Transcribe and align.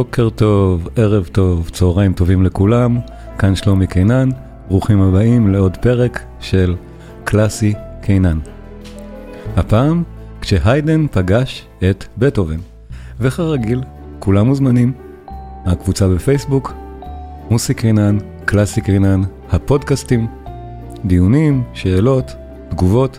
בוקר 0.00 0.30
טוב, 0.30 0.88
ערב 0.96 1.28
טוב, 1.32 1.68
צהריים 1.72 2.12
טובים 2.12 2.42
לכולם, 2.42 2.98
כאן 3.38 3.56
שלומי 3.56 3.86
קינן, 3.86 4.28
ברוכים 4.68 5.02
הבאים 5.02 5.52
לעוד 5.52 5.76
פרק 5.76 6.22
של 6.40 6.76
קלאסי 7.24 7.74
קינן. 8.02 8.38
הפעם 9.56 10.02
כשהיידן 10.40 11.06
פגש 11.10 11.66
את 11.90 12.04
בטהובן, 12.18 12.56
וכרגיל, 13.20 13.80
כולם 14.18 14.46
מוזמנים. 14.46 14.92
הקבוצה 15.66 16.08
בפייסבוק, 16.08 16.72
מוסי 17.50 17.74
קינן, 17.74 18.18
קלאסי 18.44 18.80
קינן, 18.80 19.22
הפודקאסטים, 19.50 20.26
דיונים, 21.04 21.62
שאלות, 21.74 22.32
תגובות. 22.70 23.18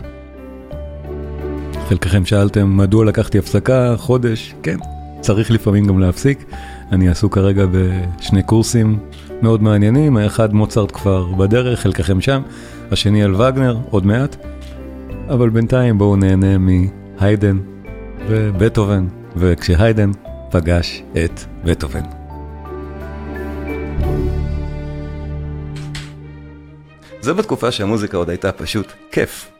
חלקכם 1.88 2.24
שאלתם 2.24 2.76
מדוע 2.76 3.04
לקחתי 3.04 3.38
הפסקה, 3.38 3.94
חודש, 3.96 4.54
כן, 4.62 4.76
צריך 5.20 5.50
לפעמים 5.50 5.86
גם 5.86 5.98
להפסיק. 5.98 6.44
אני 6.92 7.08
עסוק 7.08 7.34
כרגע 7.34 7.64
בשני 7.70 8.42
קורסים 8.42 8.98
מאוד 9.42 9.62
מעניינים, 9.62 10.16
האחד 10.16 10.54
מוצרט 10.54 10.92
כבר 10.92 11.24
בדרך, 11.24 11.80
חלקכם 11.80 12.20
שם, 12.20 12.42
השני 12.90 13.22
על 13.22 13.34
וגנר, 13.34 13.76
עוד 13.90 14.06
מעט. 14.06 14.36
אבל 15.28 15.50
בינתיים 15.50 15.98
בואו 15.98 16.16
נהנה 16.16 16.58
מהיידן 16.58 17.58
ובטהובן, 18.28 19.06
וכשהיידן 19.36 20.10
פגש 20.50 21.02
את 21.24 21.40
בטהובן. 21.64 22.02
זה 27.20 27.34
בתקופה 27.34 27.70
שהמוזיקה 27.70 28.16
עוד 28.16 28.28
הייתה 28.30 28.52
פשוט 28.52 28.92
כיף. 29.10 29.50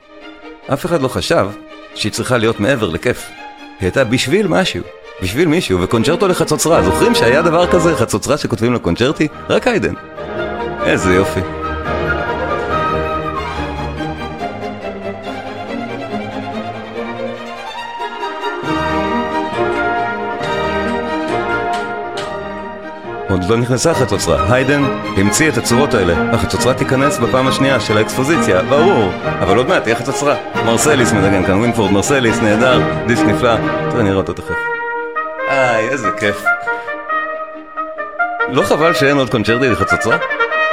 אף 0.72 0.86
אחד 0.86 1.02
לא 1.02 1.08
חשב 1.08 1.48
שהיא 1.94 2.12
צריכה 2.12 2.39
להיות 2.39 2.61
מעבר 2.61 2.89
לכיף. 2.91 3.28
היא 3.28 3.86
הייתה 3.86 4.05
בשביל 4.05 4.48
משהו, 4.48 4.83
בשביל 5.22 5.48
מישהו, 5.48 5.80
וקונצ'רטו 5.80 6.28
לחצוצרה. 6.28 6.82
זוכרים 6.82 7.14
שהיה 7.14 7.42
דבר 7.42 7.66
כזה, 7.66 7.96
חצוצרה 7.96 8.38
שכותבים 8.38 8.74
לקונצ'רטי? 8.74 9.28
רק 9.48 9.66
היידן. 9.66 9.94
איזה 10.84 11.14
יופי. 11.14 11.40
עוד 23.30 23.44
לא 23.48 23.56
נכנסה 23.56 23.90
החצוצרה. 23.90 24.54
היידן 24.54 24.82
המציא 25.16 25.48
את 25.48 25.56
הצורות 25.56 25.94
האלה. 25.94 26.34
החצוצרה 26.34 26.74
תיכנס 26.74 27.18
בפעם 27.18 27.46
השנייה 27.46 27.80
של 27.80 27.98
האקספוזיציה, 27.98 28.62
ברור. 28.62 29.10
אבל 29.24 29.56
עוד 29.56 29.68
מעט 29.68 29.82
תהיה 29.82 29.96
חצוצרה. 29.96 30.36
מרסליס 30.66 31.12
מנגן 31.12 31.46
כאן, 31.46 31.58
ווינטון 31.58 31.91
מרסליס, 31.90 32.38
נהדר, 32.42 32.82
דיסק 33.06 33.24
נפלא. 33.24 33.56
תראה, 33.90 34.02
נראה 34.02 34.16
אותו 34.16 34.32
תכף. 34.32 34.71
איי, 35.62 35.88
איזה 35.88 36.08
כיף. 36.20 36.44
לא 38.48 38.62
חבל 38.62 38.94
שאין 38.94 39.16
עוד 39.16 39.30
קונצ'רטי 39.30 39.68
לחצוצרה? 39.68 40.16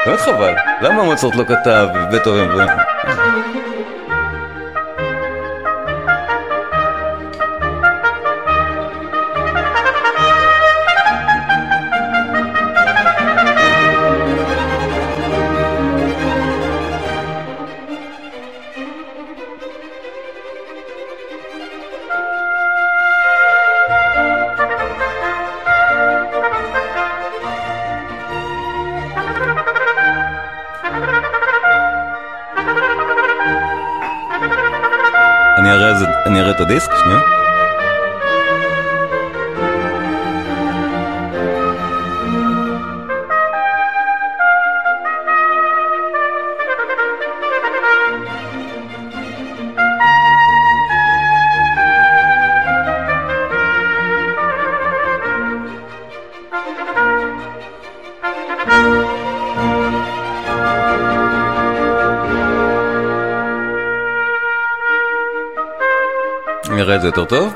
באמת 0.06 0.20
חבל. 0.20 0.54
למה 0.82 1.04
מוצרט 1.04 1.36
לא 1.36 1.44
כתב 1.44 1.88
בטהובן 2.12 2.68
Agradeço-vos, 36.70 37.04
não 37.06 37.18
é? 37.18 37.29
את 66.99 67.02
זה 67.02 67.08
יותר 67.08 67.26
טוב. 67.26 67.54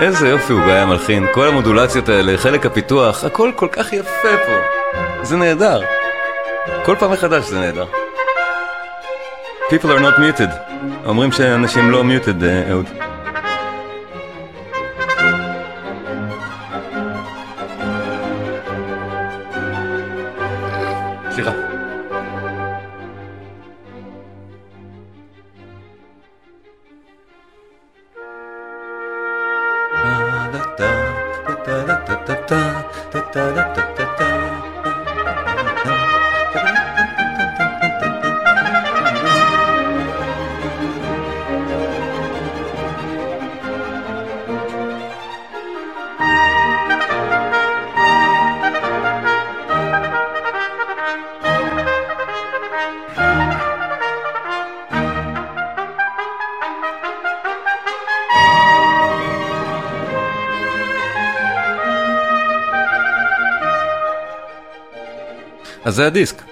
איזה 0.00 0.28
יופי 0.28 0.52
הוא 0.52 0.62
היה 0.62 0.86
מלחין, 0.86 1.26
כל 1.34 1.46
המודולציות 1.48 2.08
האלה, 2.08 2.36
חלק 2.36 2.66
הפיתוח, 2.66 3.24
הכל 3.24 3.52
כל 3.56 3.68
כך 3.72 3.92
יפה 3.92 4.28
פה. 4.46 4.52
זה 5.22 5.36
נהדר. 5.36 5.82
כל 6.84 6.96
פעם 6.98 7.12
מחדש 7.12 7.44
זה 7.44 7.60
נהדר. 7.60 7.86
People 9.70 9.86
are 9.86 10.00
not 10.00 10.18
muted. 10.18 10.50
אומרים 11.06 11.32
שאנשים 11.32 11.90
לא 11.90 12.02
muted, 12.02 12.44
אה, 12.44 12.70
אהוד. 12.70 13.03
אז 65.94 65.98
זה 65.98 66.06
הדיסק. 66.06 66.42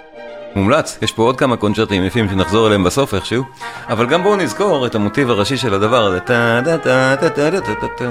מומלץ, 0.55 0.99
יש 1.03 1.13
פה 1.13 1.23
עוד 1.23 1.37
כמה 1.37 1.57
קונצ'רטים 1.57 2.05
יפים 2.05 2.29
שנחזור 2.31 2.67
אליהם 2.67 2.85
בסוף 2.85 3.15
איכשהו, 3.15 3.45
אבל 3.89 4.07
גם 4.07 4.23
בואו 4.23 4.37
נזכור 4.37 4.87
את 4.87 4.95
המוטיב 4.95 5.31
הראשי 5.31 5.57
של 5.57 5.75
הדבר 5.75 6.07
הזה, 6.07 6.21
טה 6.21 6.61
טה 6.65 6.79
טה 6.79 7.17
טה 7.21 7.31
טה 7.31 7.51
טה 7.61 7.75
טה 7.75 7.87
טה 7.99 8.11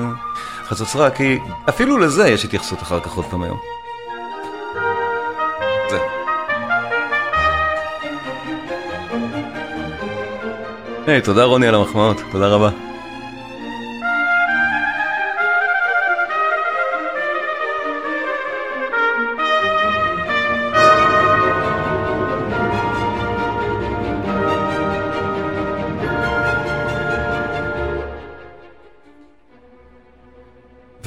חצוצרה, 0.63 1.09
כי 1.09 1.39
אפילו 1.69 1.97
לזה 1.97 2.29
יש 2.29 2.45
התייחסות 2.45 2.81
אחר 2.81 2.99
כך 2.99 3.11
עוד 3.11 3.25
פעם 3.25 3.43
היום. 3.43 3.57
זה. 5.89 5.97
היי, 11.07 11.21
תודה 11.21 11.43
רוני 11.43 11.67
על 11.67 11.75
המחמאות, 11.75 12.21
תודה 12.31 12.47
רבה. 12.47 12.90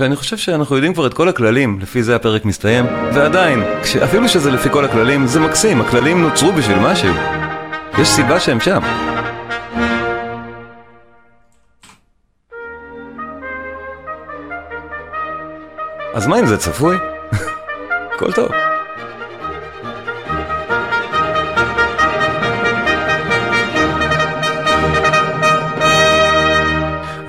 ואני 0.05 0.17
חושב 0.17 0.37
שאנחנו 0.37 0.77
יודעים 0.77 0.95
כבר 0.95 1.06
את 1.06 1.15
כל 1.15 1.29
הכללים, 1.29 1.79
לפי 1.81 2.03
זה 2.03 2.17
הפרק 2.17 2.45
מסתיים, 2.45 2.87
ועדיין. 3.15 3.62
אפילו 4.05 4.29
שזה 4.29 4.51
לפי 4.51 4.69
כל 4.71 4.85
הכללים, 4.85 5.27
זה 5.27 5.41
מקסים, 5.41 5.81
הכללים 5.81 6.23
נוצרו 6.23 6.53
בשביל 6.53 6.79
משהו. 6.79 7.15
יש 7.99 8.09
סיבה 8.09 8.41
שהם 8.41 8.61
שם. 8.61 8.81
אז 16.15 16.27
מה 16.27 16.41
אם 16.41 16.47
זה 16.47 16.57
צפוי? 16.57 16.97
הכל 18.15 18.33
טוב. 18.33 18.63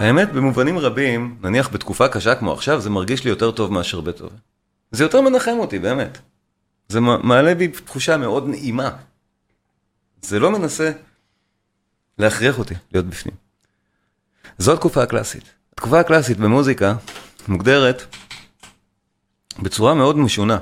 האמת, 0.06 0.32
במובנים 0.32 0.78
רבים, 0.78 1.38
נניח 1.42 1.70
בתקופה 1.70 2.08
קשה 2.08 2.36
כמו 2.36 2.54
עכשיו, 2.54 2.82
זה 2.82 2.90
מרגיש 2.90 3.24
לי 3.24 3.30
יותר 3.30 3.52
טוב 3.52 3.72
מאשר 3.72 4.02
בטהובן. 4.02 4.36
זה 4.92 5.04
יותר 5.04 5.22
מנחם 5.22 5.56
אותי, 5.60 5.80
באמת. 5.80 6.18
זה 6.88 7.00
מעלה 7.00 7.56
בי 7.56 7.68
תחושה 7.68 8.18
מאוד 8.18 8.48
נעימה. 8.48 8.92
זה 10.22 10.40
לא 10.40 10.52
מנסה 10.52 10.92
להכריח 12.18 12.60
אותי 12.60 12.74
להיות 12.92 13.06
בפנים. 13.06 13.36
זו 14.58 14.74
התקופה 14.74 15.04
הקלאסית. 15.04 15.44
התקופה 15.74 16.00
הקלאסית 16.00 16.38
במוזיקה 16.38 16.96
מוגדרת 17.48 18.16
בצורה 19.60 19.94
מאוד 19.94 20.18
משונה. 20.18 20.58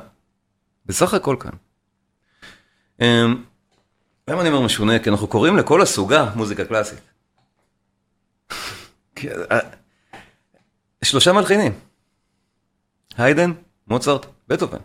בסך 0.86 1.14
הכל 1.14 1.36
כאן. 1.40 1.52
אמ, 3.02 3.44
למה 4.28 4.42
אני 4.42 4.50
אומר 4.50 4.62
משונה? 4.62 5.00
כי 5.00 5.10
אנחנו 5.10 5.28
קוראים 5.28 5.58
לכל 5.58 5.82
הסוגה 5.82 6.32
מוזיקה 6.36 6.66
קלאסית. 6.66 7.13
אה, 9.52 9.60
שלושה 11.04 11.34
מלחינים. 11.34 11.74
היידן, 13.18 13.52
מוצרט, 13.88 14.26
בטהובן. 14.48 14.78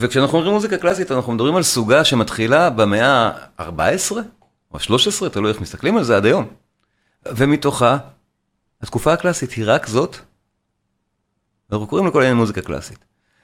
וכשאנחנו 0.00 0.38
אומרים 0.38 0.54
מוזיקה 0.54 0.78
קלאסית, 0.78 1.10
אנחנו 1.10 1.32
מדברים 1.32 1.56
על 1.56 1.62
סוגה 1.62 2.04
שמתחילה 2.04 2.70
במאה 2.70 3.30
ה-14 3.58 4.16
או 4.70 4.78
ה-13, 4.78 5.28
תלוי 5.28 5.50
איך 5.50 5.60
מסתכלים 5.60 5.96
על 5.96 6.04
זה 6.04 6.16
עד 6.16 6.24
היום. 6.24 6.48
ומתוכה, 7.26 7.98
התקופה 8.82 9.12
הקלאסית 9.12 9.50
היא 9.50 9.64
רק 9.66 9.86
זאת. 9.86 10.16
אנחנו 11.72 11.86
קוראים 11.86 12.06
לכל 12.06 12.18
העניין 12.18 12.36
מוזיקה 12.36 12.62
קלאסית. 12.62 12.98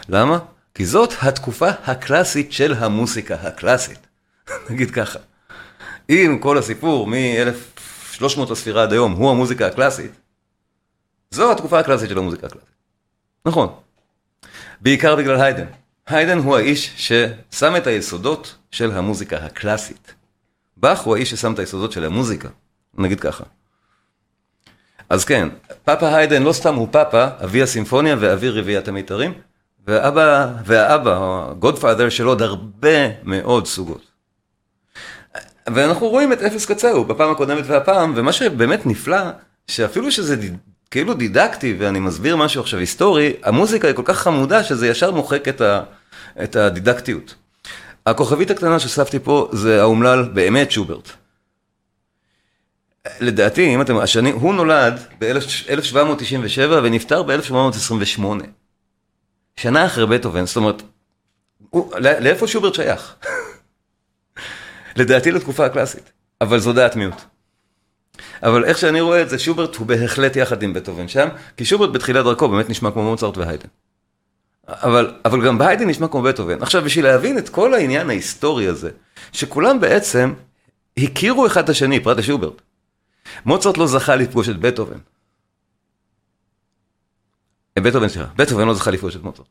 למה? 0.08 0.38
כי 0.74 0.86
זאת 0.86 1.14
התקופה 1.22 1.68
הקלאסית 1.68 2.52
של 2.52 2.74
המוסיקה 2.74 3.34
הקלאסית. 3.34 4.06
נגיד 4.70 4.90
ככה. 4.90 5.18
אם 6.10 6.38
כל 6.42 6.58
הסיפור 6.58 7.06
מ-1300 8.22 8.52
לספירה 8.52 8.82
עד 8.82 8.93
היום 8.93 9.12
הוא 9.12 9.31
המוזיקה 9.31 9.67
הקלאסית, 9.67 10.12
זו 11.31 11.52
התקופה 11.52 11.78
הקלאסית 11.78 12.08
של 12.08 12.19
המוזיקה 12.19 12.46
הקלאסית. 12.46 12.70
נכון. 13.46 13.69
בעיקר 14.81 15.17
בגלל 15.17 15.40
היידן. 15.40 15.67
היידן 16.06 16.38
הוא 16.38 16.56
האיש 16.56 16.94
ששם 16.96 17.76
את 17.76 17.87
היסודות 17.87 18.55
של 18.70 18.93
המוזיקה 18.93 19.37
הקלאסית. 19.37 20.14
באך 20.76 21.00
הוא 21.00 21.17
האיש 21.17 21.31
ששם 21.31 21.52
את 21.52 21.58
היסודות 21.58 21.93
של 21.93 22.05
המוזיקה, 22.05 22.49
נגיד 22.94 23.20
ככה. 23.20 23.44
אז 25.08 25.25
כן, 25.25 25.49
פאפה 25.84 26.17
היידן 26.17 26.43
לא 26.43 26.52
סתם 26.52 26.75
הוא 26.75 26.88
פאפה, 26.90 27.26
אבי 27.44 27.62
הסימפוניה 27.62 28.17
ואבי 28.20 28.50
רביעיית 28.50 28.88
המיתרים, 28.88 29.32
ואבא, 29.87 30.52
והאבא, 30.64 31.19
הגודפאדר 31.20 32.08
של 32.08 32.26
עוד 32.26 32.43
הרבה 32.43 33.22
מאוד 33.22 33.67
סוגות. 33.67 34.09
ואנחנו 35.75 36.08
רואים 36.08 36.32
את 36.32 36.43
אפס 36.43 36.67
קצהו 36.67 37.05
בפעם 37.05 37.31
הקודמת 37.31 37.64
והפעם, 37.67 38.12
ומה 38.17 38.32
שבאמת 38.32 38.87
נפלא, 38.87 39.22
שאפילו 39.67 40.12
שזה 40.12 40.37
כאילו 40.90 41.14
דידקטי 41.14 41.76
ואני 41.78 42.00
מסביר 42.00 42.37
משהו 42.37 42.61
עכשיו 42.61 42.81
היסטורי, 42.81 43.32
המוזיקה 43.43 43.88
היא 43.88 43.96
כל 43.96 44.02
כך 44.05 44.19
חמודה 44.19 44.64
שזה 44.64 44.88
ישר 44.88 45.11
מוחק 45.11 45.49
את, 45.49 45.61
ה, 45.61 45.82
את 46.43 46.56
הדידקטיות. 46.56 47.34
הכוכבית 48.06 48.50
הקטנה 48.50 48.78
שספתי 48.78 49.19
פה 49.19 49.49
זה 49.52 49.81
האומלל 49.81 50.22
באמת 50.22 50.70
שוברט. 50.70 51.08
לדעתי, 53.20 53.75
אם 53.75 53.81
אתם, 53.81 53.96
השני, 53.96 54.31
הוא 54.31 54.55
נולד 54.55 55.00
ב-1797 55.19 56.61
ונפטר 56.82 57.22
ב-1728. 57.22 58.25
שנה 59.56 59.87
אחרי 59.87 60.06
בטהובן, 60.06 60.46
זאת 60.46 60.56
אומרת, 60.56 60.82
הוא, 61.70 61.93
לאיפה 61.99 62.46
שוברט 62.46 62.75
שייך? 62.75 63.14
לדעתי 64.96 65.31
לתקופה 65.31 65.66
הקלאסית, 65.66 66.12
אבל 66.40 66.58
זו 66.58 66.72
דעת 66.72 66.96
מיעוט. 66.96 67.22
אבל 68.42 68.64
איך 68.64 68.78
שאני 68.78 69.00
רואה 69.00 69.22
את 69.22 69.28
זה, 69.28 69.38
שוברט 69.38 69.76
הוא 69.76 69.87
בהחלט 69.87 70.37
יחד 70.37 70.62
עם 70.62 70.72
בטהובן 70.72 71.08
שם, 71.08 71.28
כי 71.56 71.64
שוברט 71.64 71.90
בתחילת 71.90 72.25
דרכו 72.25 72.48
באמת 72.48 72.70
נשמע 72.70 72.90
כמו 72.90 73.10
מוצרט 73.10 73.38
והיידן. 73.38 73.69
אבל, 74.69 75.14
אבל 75.25 75.46
גם 75.46 75.58
בהיידן 75.58 75.88
נשמע 75.88 76.08
כמו 76.08 76.22
בטהובן. 76.22 76.62
עכשיו, 76.62 76.82
בשביל 76.82 77.04
להבין 77.04 77.38
את 77.38 77.48
כל 77.48 77.75
העניין 77.75 78.10
ההיסטורי 78.10 78.66
הזה, 78.66 78.90
שכולם 79.32 79.81
בעצם 79.81 80.32
הכירו 80.96 81.46
אחד 81.46 81.64
את 81.64 81.69
השני, 81.69 82.00
פרט 82.00 82.16
לשוברט. 82.16 82.62
מוצרט 83.46 83.76
לא 83.76 83.86
זכה 83.86 84.16
לפגוש 84.16 84.48
את 84.48 84.60
בטהובן. 84.60 84.98
אה, 87.78 87.82
בטהובן, 87.82 88.08
סליחה, 88.08 88.28
בטהובן 88.36 88.66
לא 88.66 88.75
זכה 88.75 88.90
לפגוש 88.90 89.16
את 89.16 89.22
מוצרט. 89.22 89.46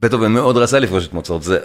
בטהובן 0.00 0.32
מאוד 0.32 0.56
רצה 0.56 0.78
לפגוש 0.78 1.06
את 1.06 1.12
מוצרט, 1.12 1.42
זה... 1.42 1.58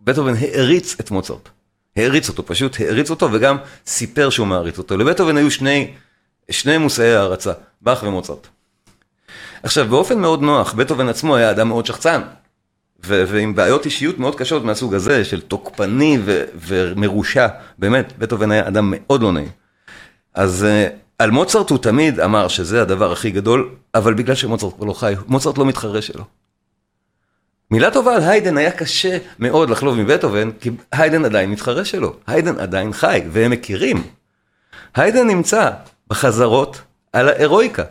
בטהובן 0.00 0.34
העריץ 0.34 0.96
את 1.00 1.10
מוצרט. 1.10 1.48
העריץ 1.96 2.28
אותו, 2.28 2.46
פשוט 2.46 2.76
העריץ 2.80 3.10
אותו 3.10 3.28
וגם 3.32 3.56
סיפר 3.86 4.30
שהוא 4.30 4.46
מעריץ 4.46 4.78
אותו. 4.78 4.96
לבטהובן 4.96 5.36
היו 5.36 5.50
שני, 5.50 5.90
שני 6.50 6.78
מושאי 6.78 7.14
הערצה, 7.14 7.52
באך 7.80 8.02
ומוצרט. 8.02 8.46
עכשיו, 9.62 9.86
באופן 9.88 10.18
מאוד 10.18 10.42
נוח, 10.42 10.72
בטהובן 10.72 11.08
עצמו 11.08 11.36
היה 11.36 11.50
אדם 11.50 11.68
מאוד 11.68 11.86
שחצן, 11.86 12.22
ו- 13.04 13.24
ועם 13.28 13.54
בעיות 13.54 13.84
אישיות 13.84 14.18
מאוד 14.18 14.34
קשות 14.34 14.64
מהסוג 14.64 14.94
הזה, 14.94 15.24
של 15.24 15.40
תוקפני 15.40 16.18
ו- 16.24 16.44
ומרושע, 16.54 17.46
באמת, 17.78 18.12
בטהובן 18.18 18.50
היה 18.50 18.68
אדם 18.68 18.92
מאוד 18.96 19.22
לא 19.22 19.32
נעים. 19.32 19.48
אז 20.34 20.66
uh, 20.66 20.92
על 21.18 21.30
מוצרט 21.30 21.70
הוא 21.70 21.78
תמיד 21.78 22.20
אמר 22.20 22.48
שזה 22.48 22.82
הדבר 22.82 23.12
הכי 23.12 23.30
גדול, 23.30 23.68
אבל 23.94 24.14
בגלל 24.14 24.34
שמוצרט 24.34 24.74
כבר 24.76 24.86
לא 24.86 24.92
חי, 24.92 25.14
מוצרט 25.26 25.58
לא 25.58 25.64
מתחרה 25.64 26.02
שלו. 26.02 26.24
מילה 27.72 27.90
טובה 27.90 28.16
על 28.16 28.22
היידן 28.22 28.58
היה 28.58 28.70
קשה 28.70 29.18
מאוד 29.38 29.70
לחלוב 29.70 29.96
מבטהובן, 29.96 30.50
כי 30.60 30.70
היידן 30.92 31.24
עדיין 31.24 31.50
מתחרה 31.50 31.84
שלו, 31.84 32.16
היידן 32.26 32.58
עדיין 32.58 32.92
חי, 32.92 33.22
והם 33.30 33.50
מכירים. 33.50 34.02
היידן 34.94 35.26
נמצא 35.26 35.70
בחזרות 36.08 36.80
על 37.12 37.28
ההירואיקה, 37.28 37.82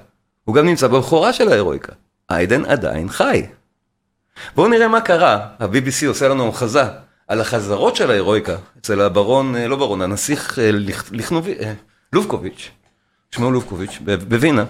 הוא 0.45 0.55
גם 0.55 0.65
נמצא 0.65 0.87
בבכורה 0.87 1.33
של 1.33 1.51
ההירואיקה. 1.51 1.93
היידן 2.29 2.65
עדיין 2.65 3.09
חי. 3.09 3.45
בואו 4.55 4.67
נראה 4.67 4.87
מה 4.87 5.01
קרה, 5.01 5.47
ה-BBC 5.59 6.07
עושה 6.07 6.27
לנו 6.27 6.45
המחזה 6.45 6.83
על 7.27 7.41
החזרות 7.41 7.95
של 7.95 8.11
ההירואיקה, 8.11 8.55
אצל 8.77 9.01
הברון, 9.01 9.55
אה, 9.55 9.67
לא 9.67 9.75
ברון, 9.75 10.01
הנסיך 10.01 10.59
אה, 10.59 10.69
לכנובי, 11.11 11.53
אה, 11.59 11.73
לובקוביץ', 12.13 12.69
שמו 13.31 13.51
לובקוביץ', 13.51 13.97
בווינה. 14.03 14.65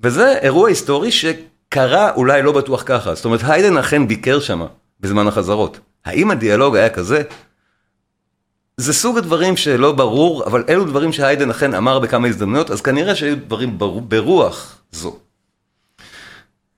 וזה 0.00 0.38
אירוע 0.38 0.68
היסטורי 0.68 1.12
ש... 1.12 1.24
קרה 1.72 2.10
אולי 2.12 2.42
לא 2.42 2.52
בטוח 2.52 2.82
ככה, 2.86 3.14
זאת 3.14 3.24
אומרת 3.24 3.40
היידן 3.44 3.76
אכן 3.76 4.08
ביקר 4.08 4.40
שם 4.40 4.62
בזמן 5.00 5.26
החזרות. 5.26 5.80
האם 6.04 6.30
הדיאלוג 6.30 6.76
היה 6.76 6.90
כזה? 6.90 7.22
זה 8.76 8.92
סוג 8.92 9.18
הדברים 9.18 9.56
שלא 9.56 9.92
ברור, 9.92 10.44
אבל 10.44 10.64
אלו 10.68 10.84
דברים 10.84 11.12
שהיידן 11.12 11.50
אכן 11.50 11.74
אמר 11.74 11.98
בכמה 11.98 12.28
הזדמנויות, 12.28 12.70
אז 12.70 12.80
כנראה 12.80 13.14
שהיו 13.14 13.36
דברים 13.36 13.78
בר... 13.78 13.98
ברוח 13.98 14.78
זו. 14.92 15.16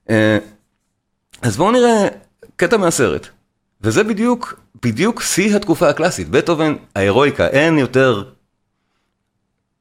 אה, 0.09 0.37
אז 1.41 1.57
בואו 1.57 1.71
נראה 1.71 2.07
קטע 2.55 2.77
מהסרט. 2.77 3.27
וזה 3.81 4.03
בדיוק, 4.03 4.59
בדיוק 4.83 5.21
שיא 5.21 5.55
התקופה 5.55 5.89
הקלאסית. 5.89 6.29
בטהובן, 6.29 6.75
ההירואיקה, 6.95 7.47
אין 7.47 7.77
יותר... 7.77 8.23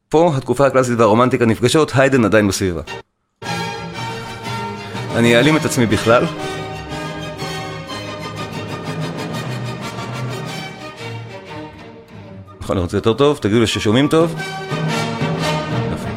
פה 0.08 0.32
התקופה 0.36 0.66
הקלאסית 0.66 0.98
והרומנטיקה 0.98 1.46
נפגשות, 1.46 1.92
היידן 1.94 2.24
עדיין 2.24 2.48
בסביבה. 2.48 2.82
אני 5.16 5.36
אעלים 5.36 5.56
את 5.56 5.64
עצמי 5.64 5.86
בכלל. 5.86 6.24
לראות 12.74 12.84
את 12.84 12.90
זה 12.90 12.96
יותר 12.96 13.12
טוב, 13.12 13.38
תגידו 13.38 13.60
לי 13.60 13.66
ששומעים 13.66 14.08
טוב. 14.08 14.34
יפה. 15.94 16.08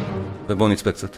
ובואו 0.49 0.69
נצפה 0.69 0.91
קצת. 0.91 1.17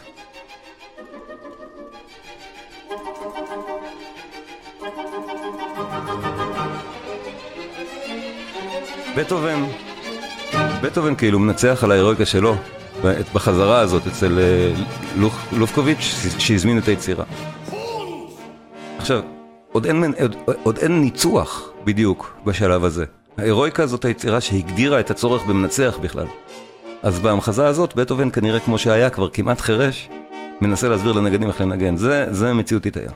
בטהובן, 9.16 9.64
בטהובן 10.82 11.14
כאילו 11.14 11.38
מנצח 11.38 11.84
על 11.84 11.90
ההירואיקה 11.92 12.26
שלו 12.26 12.56
בחזרה 13.34 13.80
הזאת 13.80 14.06
אצל 14.06 14.38
אה, 14.38 14.72
לופקוביץ' 15.52 16.14
שהזמין 16.38 16.78
את 16.78 16.88
היצירה. 16.88 17.24
עכשיו, 19.10 19.22
עוד 19.72 19.86
אין, 19.86 20.04
עוד, 20.20 20.36
עוד 20.62 20.78
אין 20.78 21.00
ניצוח 21.00 21.70
בדיוק 21.84 22.36
בשלב 22.44 22.84
הזה. 22.84 23.04
ההירואיקה 23.38 23.86
זאת 23.86 24.04
היצירה 24.04 24.40
שהגדירה 24.40 25.00
את 25.00 25.10
הצורך 25.10 25.44
במנצח 25.44 25.98
בכלל. 26.02 26.26
אז 27.02 27.18
בהמחזה 27.18 27.66
הזאת, 27.66 27.96
בטהובן 27.96 28.30
כנראה 28.30 28.60
כמו 28.60 28.78
שהיה 28.78 29.10
כבר 29.10 29.28
כמעט 29.28 29.60
חירש, 29.60 30.08
מנסה 30.60 30.88
להסביר 30.88 31.12
לנגנים 31.12 31.48
איך 31.48 31.60
לנגן. 31.60 31.96
זה, 31.96 32.26
זה 32.30 32.52
מציאותית 32.52 32.96
היה. 32.96 33.10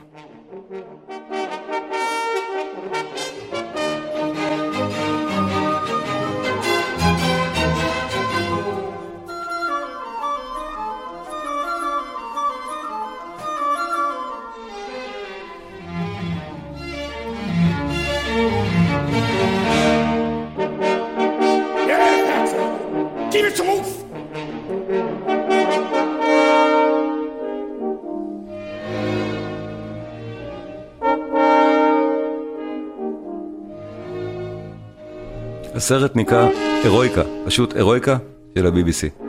הסרט 35.83 36.15
נקרא 36.15 36.47
הירואיקה, 36.83 37.21
פשוט 37.45 37.75
הירואיקה 37.75 38.17
של 38.57 38.65
ה-BBC. 38.65 39.23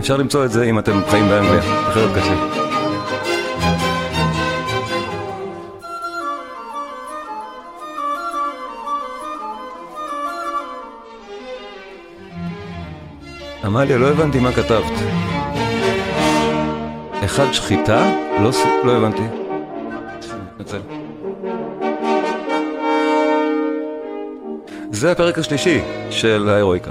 אפשר 0.00 0.16
למצוא 0.16 0.44
את 0.44 0.50
זה 0.50 0.64
אם 0.64 0.78
אתם 0.78 1.00
חיים 1.10 1.28
באנגליה, 1.28 1.60
אחרת 1.88 2.10
קשה. 2.16 2.34
עמליה, 13.64 13.98
לא 13.98 14.08
הבנתי 14.08 14.40
מה 14.40 14.52
כתבת. 14.52 14.92
אחד 17.24 17.52
שחיטה? 17.52 18.12
לא, 18.42 18.50
לא 18.84 18.96
הבנתי. 18.96 19.43
זה 25.04 25.12
הפרק 25.12 25.38
השלישי 25.38 25.80
של 26.10 26.48
ההירואיקה. 26.48 26.90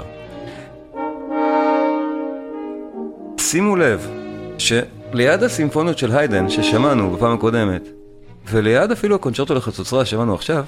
שימו 3.40 3.76
לב 3.76 4.10
שליד 4.58 5.42
הסימפוניות 5.42 5.98
של 5.98 6.16
היידן 6.16 6.48
ששמענו 6.48 7.10
בפעם 7.10 7.32
הקודמת, 7.34 7.88
וליד 8.50 8.92
אפילו 8.92 9.14
הקונצ'רטו 9.14 9.54
לחצוצרה 9.54 10.04
ששמענו 10.04 10.34
עכשיו, 10.34 10.64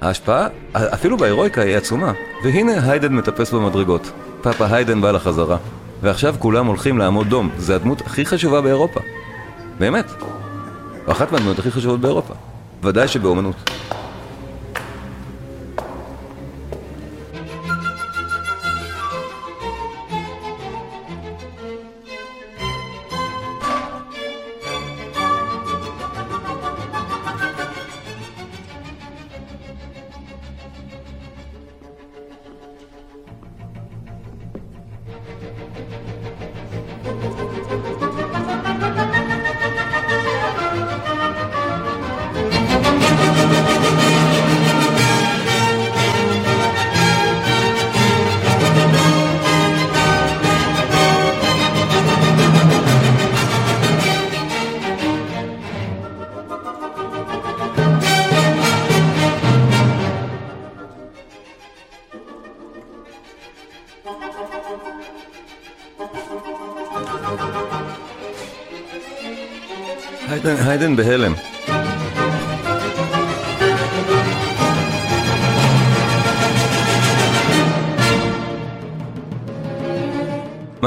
ההשפעה, 0.00 0.48
אפילו 0.72 1.16
בהירואיקה 1.16 1.62
היא 1.62 1.76
עצומה. 1.76 2.12
והנה 2.44 2.90
היידן 2.92 3.14
מטפס 3.14 3.52
במדרגות. 3.52 4.10
פאפה 4.42 4.66
היידן 4.70 5.00
בא 5.00 5.10
לחזרה. 5.10 5.56
ועכשיו 6.02 6.34
כולם 6.38 6.66
הולכים 6.66 6.98
לעמוד 6.98 7.28
דום. 7.28 7.50
זה 7.58 7.74
הדמות 7.74 8.00
הכי 8.00 8.26
חשובה 8.26 8.60
באירופה. 8.60 9.00
באמת. 9.78 10.12
אחת 11.06 11.32
מהדמות 11.32 11.58
הכי 11.58 11.70
חשובות 11.70 12.00
באירופה. 12.00 12.34
ודאי 12.82 13.08
שבאומנות. 13.08 13.70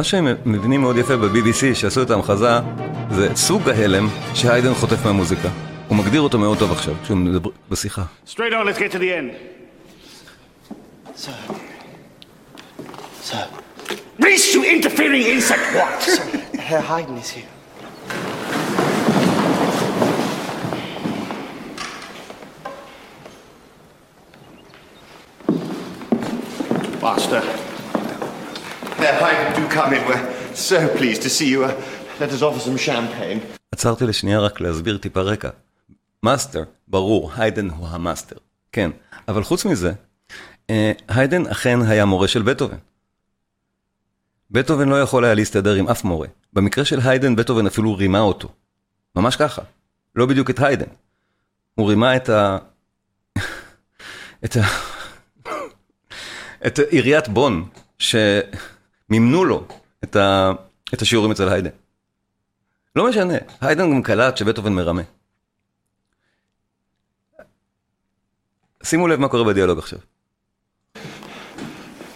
שהם 0.09 0.27
מבינים 0.45 0.81
מאוד 0.81 0.97
יפה 0.97 1.17
ב-BBC 1.17 1.75
שעשו 1.75 2.01
את 2.01 2.11
ההמחזה 2.11 2.49
זה 3.11 3.35
סוג 3.35 3.69
ההלם 3.69 4.07
שהיידן 4.33 4.73
חוטף 4.73 5.05
מהמוזיקה. 5.05 5.49
הוא 5.87 5.97
מגדיר 5.97 6.21
אותו 6.21 6.39
מאוד 6.39 6.59
טוב 6.59 6.71
עכשיו, 6.71 6.93
כשהוא 7.03 7.17
מדבר 7.17 7.49
בשיחה. 7.69 8.03
Straight 8.27 8.35
on, 8.37 8.65
let's 8.65 8.79
get 8.79 8.91
to 8.91 8.99
the 8.99 9.11
end. 9.13 9.31
Sir. 11.15 11.31
Sir. 13.23 13.45
Reese, 14.19 14.53
you 14.55 14.63
interfering 14.75 15.23
insect 15.35 15.65
what? 15.77 16.01
Herr 16.69 16.81
Haydn 16.89 17.17
is 17.17 17.29
here. 17.29 17.51
Master. 27.01 27.43
Herr 29.01 29.15
Haydn. 29.93 30.05
We're 30.07 30.55
so 30.55 30.87
pleased 30.97 31.21
to 31.23 31.29
see 31.29 31.49
you. 31.53 31.63
Uh, 31.63 31.73
let 32.19 32.29
us 32.31 32.41
offer 32.41 32.59
some 32.59 32.77
champagne. 32.77 33.39
עצרתי 33.71 34.05
לשנייה 34.05 34.39
רק 34.39 34.61
להסביר 34.61 34.97
טיפה 34.97 35.21
רקע. 35.21 35.49
מאסטר, 36.23 36.63
ברור, 36.87 37.31
היידן 37.35 37.69
הוא 37.69 37.87
המאסטר. 37.87 38.35
כן, 38.71 38.91
אבל 39.27 39.43
חוץ 39.43 39.65
מזה, 39.65 39.93
אה, 40.69 40.91
היידן 41.07 41.47
אכן 41.47 41.79
היה 41.81 42.05
מורה 42.05 42.27
של 42.27 42.41
בטהובן. 42.41 42.77
בטהובן 44.51 44.89
לא 44.89 45.01
יכול 45.01 45.25
היה 45.25 45.33
להסתדר 45.33 45.73
עם 45.73 45.87
אף 45.87 46.03
מורה. 46.03 46.27
במקרה 46.53 46.85
של 46.85 46.99
היידן, 47.03 47.35
בטהובן 47.35 47.67
אפילו 47.67 47.95
רימה 47.95 48.19
אותו. 48.19 48.49
ממש 49.15 49.35
ככה. 49.35 49.61
לא 50.15 50.25
בדיוק 50.25 50.49
את 50.49 50.59
היידן. 50.59 50.89
הוא 51.75 51.89
רימה 51.89 52.15
את 52.15 52.29
ה... 52.29 52.57
את 54.45 54.57
ה... 54.57 54.61
את 56.67 56.79
עיריית 56.79 57.27
בון, 57.27 57.69
שמימנו 57.99 59.45
לו 59.45 59.67
את, 60.04 60.16
ה... 60.16 60.52
את 60.94 61.02
השיעורים 61.02 61.30
אצל 61.30 61.48
היידן. 61.48 61.70
לא 62.96 63.08
משנה, 63.08 63.34
היידן 63.60 63.90
גם 63.90 64.02
קלט 64.02 64.36
שבטהובן 64.36 64.72
מרמה. 64.72 65.02
שימו 68.82 69.08
לב 69.08 69.20
מה 69.20 69.28
קורה 69.28 69.44
בדיאלוג 69.44 69.78
עכשיו. 69.78 69.98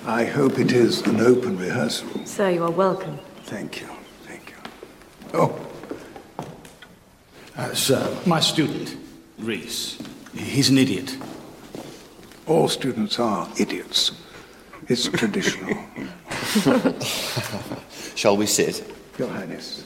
I 0.07 0.25
hope 0.25 0.59
it 0.59 0.73
is 0.73 1.03
an 1.07 1.21
open 1.21 1.59
rehearsal. 1.59 2.09
Sir, 2.25 2.49
you 2.51 2.65
are 2.65 2.77
welcome. 2.87 3.19
Thank 3.45 3.81
you. 3.81 3.89
Thank 4.29 4.45
you. 4.53 4.59
Oh. 5.35 5.51
Uh, 7.59 7.75
sir, 7.75 8.03
my 8.25 8.41
student, 8.41 8.97
Reese. 9.39 9.99
He's 10.35 10.71
an 10.71 10.79
idiot. 10.79 11.11
All 12.47 12.69
students 12.69 13.19
are 13.19 13.47
idiots. 13.59 14.13
It's 14.88 15.08
traditional. 15.08 15.78
Shall 18.16 18.36
we 18.36 18.46
sit? 18.46 18.84
Your 19.18 19.30
Highness. 19.30 19.86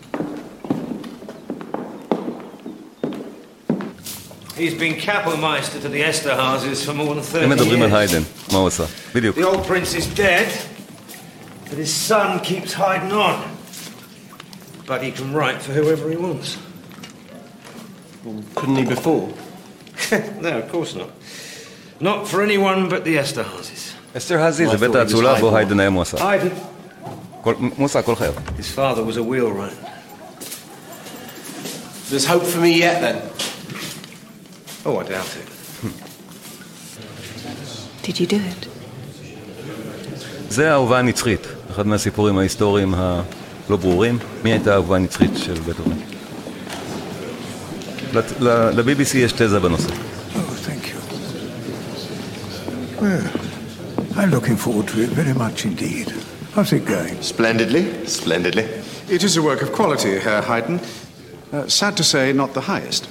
He's 4.55 4.73
been 4.73 4.95
Kapellmeister 4.95 5.79
to 5.81 5.89
the 5.89 6.01
Esterhazes 6.01 6.83
for 6.83 6.93
more 6.93 7.13
than 7.13 7.23
30 7.23 7.45
years. 7.47 7.59
Remember 7.61 7.63
the 7.63 7.77
years. 7.77 8.11
Hayden. 8.11 8.25
Mausa. 8.51 8.83
Biliyor. 9.13 9.35
The 9.35 9.47
old 9.47 9.67
prince 9.67 9.93
is 9.93 10.07
dead, 10.15 10.51
but 11.65 11.77
his 11.77 11.93
son 11.93 12.39
keeps 12.39 12.73
hiding 12.73 13.11
on. 13.11 13.55
But 14.87 15.03
he 15.03 15.11
can 15.11 15.31
write 15.31 15.61
for 15.61 15.73
whoever 15.73 16.09
he 16.09 16.15
wants. 16.15 16.57
Couldn't 18.55 18.77
he 18.77 18.85
before? 18.85 19.31
no, 20.41 20.57
of 20.57 20.69
course 20.69 20.95
not. 20.95 21.11
Not 21.99 22.27
for 22.27 22.41
anyone 22.41 22.89
but 22.89 23.03
the 23.03 23.17
Esterhazes. 23.17 23.96
אסתר 24.17 24.41
האזי 24.41 24.65
Well, 24.67 24.69
זה 24.69 24.75
I 24.75 24.79
בית 24.79 24.89
thought 24.89 24.93
he 24.93 24.95
was 24.95 24.99
האצולה 24.99 25.39
בו 25.39 25.51
highborn. 25.51 25.55
היידן 25.57 25.79
היה 25.79 25.89
מועסק. 25.89 26.17
Hayden, 26.17 26.53
כל- 27.41 27.53
מועסק 27.77 28.05
כל 28.05 28.15
חייו. 28.15 28.33
his 28.59 28.77
father 28.77 29.11
was 29.11 29.17
a 29.17 29.21
wheelwright. 29.21 29.87
There's 32.11 32.25
hope 32.25 32.43
for 32.43 32.59
me 32.61 32.79
yet 32.81 33.01
then. 33.01 33.15
Oh, 34.85 34.97
I 34.99 35.03
doubt 35.03 35.31
it. 35.39 35.47
Did 38.07 38.19
you 38.19 38.25
do 38.25 38.35
it? 38.35 38.67
זה 40.49 40.69
האהובה 40.71 40.99
הנצחית, 40.99 41.41
אחד 41.71 41.87
מהסיפורים 41.87 42.37
ההיסטוריים 42.37 42.93
הלא 42.97 43.77
ברורים. 43.77 44.19
מי 44.43 44.51
הייתה 44.51 44.71
האהובה 44.71 44.95
הנצחית 44.95 45.31
של 45.37 45.53
בטהובן? 45.53 45.95
לת- 48.13 48.41
ל- 48.41 48.69
ל-BBC 48.79 49.17
יש 49.17 49.31
תזה 49.31 49.59
בנושא. 49.59 49.89
Oh, 49.89 50.37
thank 50.67 50.85
you. 50.87 50.97
Well, 53.01 53.46
I'm 54.16 54.30
looking 54.30 54.56
forward 54.56 54.88
to 54.88 55.00
it 55.02 55.10
very 55.10 55.34
much 55.34 55.64
indeed. 55.64 56.08
How's 56.54 56.72
it 56.72 56.84
going? 56.84 57.20
Splendidly, 57.22 58.06
splendidly. 58.06 58.64
It 59.08 59.22
is 59.24 59.36
a 59.36 59.42
work 59.42 59.62
of 59.62 59.72
quality, 59.72 60.18
Herr 60.18 60.42
Haydn. 60.42 60.80
Uh, 61.52 61.66
sad 61.68 61.96
to 61.96 62.04
say, 62.04 62.32
not 62.32 62.52
the 62.54 62.60
highest. 62.60 63.08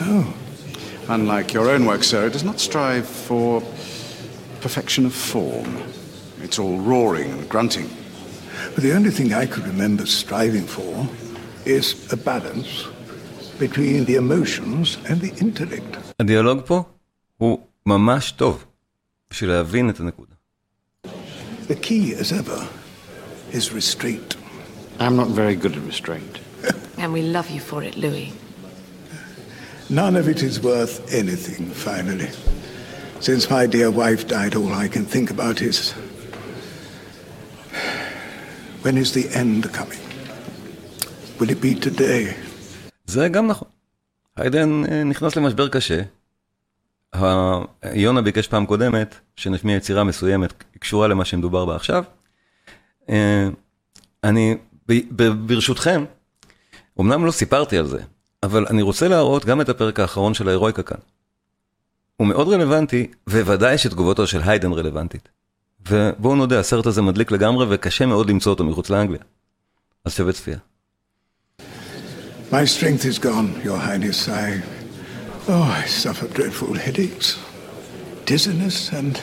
Oh, 0.00 0.34
Unlike 1.08 1.52
your 1.54 1.68
own 1.70 1.86
work, 1.86 2.04
sir, 2.04 2.26
it 2.26 2.32
does 2.32 2.44
not 2.44 2.60
strive 2.60 3.06
for 3.06 3.60
perfection 4.60 5.06
of 5.06 5.14
form. 5.14 5.82
It's 6.42 6.58
all 6.58 6.78
roaring 6.78 7.30
and 7.32 7.48
grunting. 7.48 7.88
but 8.74 8.82
the 8.84 8.92
only 8.94 9.10
thing 9.10 9.32
I 9.34 9.46
could 9.46 9.66
remember 9.66 10.06
striving 10.06 10.66
for 10.66 11.08
is 11.64 11.86
a 12.12 12.16
balance 12.16 12.86
between 13.58 14.04
the 14.04 14.14
emotions 14.14 14.98
and 15.08 15.20
the 15.20 15.32
intellect. 15.44 15.96
הדיאלוג 16.20 16.60
פה 16.66 16.82
הוא 17.36 17.58
ממש 17.86 18.32
טוב. 18.32 18.64
בשביל 19.31 19.49
להבין 19.49 19.89
את 19.89 19.99
הנקודה. 19.99 20.33
The 21.67 21.75
key, 21.75 22.13
as 22.13 22.31
ever, 22.31 22.61
is 23.51 23.71
restraint. 23.71 24.35
I'm 24.99 25.15
not 25.15 25.29
very 25.29 25.55
good 25.55 25.73
at 25.75 25.83
restraint. 25.93 26.39
And 26.97 27.11
we 27.11 27.21
love 27.21 27.49
you 27.49 27.59
for 27.59 27.83
it, 27.83 27.95
Louis. 27.97 28.31
None 29.89 30.15
of 30.15 30.27
it 30.27 30.41
is 30.41 30.55
worth 30.61 30.95
anything, 31.21 31.63
finally. 31.87 32.29
Since 33.19 33.49
my 33.49 33.65
dear 33.75 33.89
wife 33.91 34.27
died, 34.27 34.55
all 34.55 34.73
I 34.73 34.87
can 34.87 35.05
think 35.05 35.27
about 35.29 35.61
is 35.61 35.91
when 38.83 38.97
is 38.97 39.09
the 39.17 39.25
end 39.41 39.61
coming? 39.79 40.03
Will 41.39 41.49
it 41.49 41.61
be 41.61 41.75
today? 41.75 42.33
זה 43.07 43.27
גם 43.27 43.47
נכון. 43.47 43.67
היידן 44.37 44.85
אה, 44.85 45.03
נכנס 45.03 45.35
למשבר 45.35 45.67
קשה. 45.67 46.01
יונה 47.93 48.21
ביקש 48.21 48.47
פעם 48.47 48.65
קודמת 48.65 49.15
שנשמיע 49.35 49.75
יצירה 49.75 50.03
מסוימת 50.03 50.63
קשורה 50.79 51.07
למה 51.07 51.25
שמדובר 51.25 51.65
בה 51.65 51.75
עכשיו. 51.75 52.03
אה, 53.09 53.47
אני, 54.23 54.57
ברשותכם, 55.45 56.05
אמנם 56.99 57.25
לא 57.25 57.31
סיפרתי 57.31 57.77
על 57.77 57.87
זה, 57.87 57.99
אבל 58.43 58.65
אני 58.69 58.81
רוצה 58.81 59.07
להראות 59.07 59.45
גם 59.45 59.61
את 59.61 59.69
הפרק 59.69 59.99
האחרון 59.99 60.33
של 60.33 60.47
ההירואיקה 60.47 60.83
כאן. 60.83 60.97
הוא 62.17 62.27
מאוד 62.27 62.47
רלוונטי, 62.47 63.11
וודאי 63.29 63.77
שתגובתו 63.77 64.27
של 64.27 64.41
היידן 64.41 64.71
רלוונטית. 64.71 65.29
ובואו 65.89 66.35
נודה, 66.35 66.59
הסרט 66.59 66.85
הזה 66.85 67.01
מדליק 67.01 67.31
לגמרי 67.31 67.65
וקשה 67.69 68.05
מאוד 68.05 68.29
למצוא 68.29 68.51
אותו 68.51 68.63
מחוץ 68.63 68.89
לאנגליה. 68.89 69.21
אז 70.05 70.15
שווה 70.15 70.33
צפייה. 70.33 70.57
My 72.51 72.65
strength 72.65 73.05
is 73.05 73.17
gone, 73.17 73.49
Your 73.63 73.79
Highness. 73.87 74.29
I. 74.29 74.74
Oh, 75.47 75.61
I 75.61 75.85
suffer 75.85 76.27
dreadful 76.27 76.73
headaches, 76.73 77.39
dizziness, 78.25 78.91
and 78.91 79.21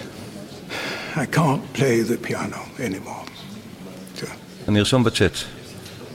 I 1.16 1.26
can't 1.26 1.72
play 1.72 2.02
the 2.02 2.16
piano 2.16 2.64
anymore. 2.78 3.24
So. 4.14 4.28
And 4.66 4.74
Nilsson 4.76 5.02
Bachet. 5.02 5.44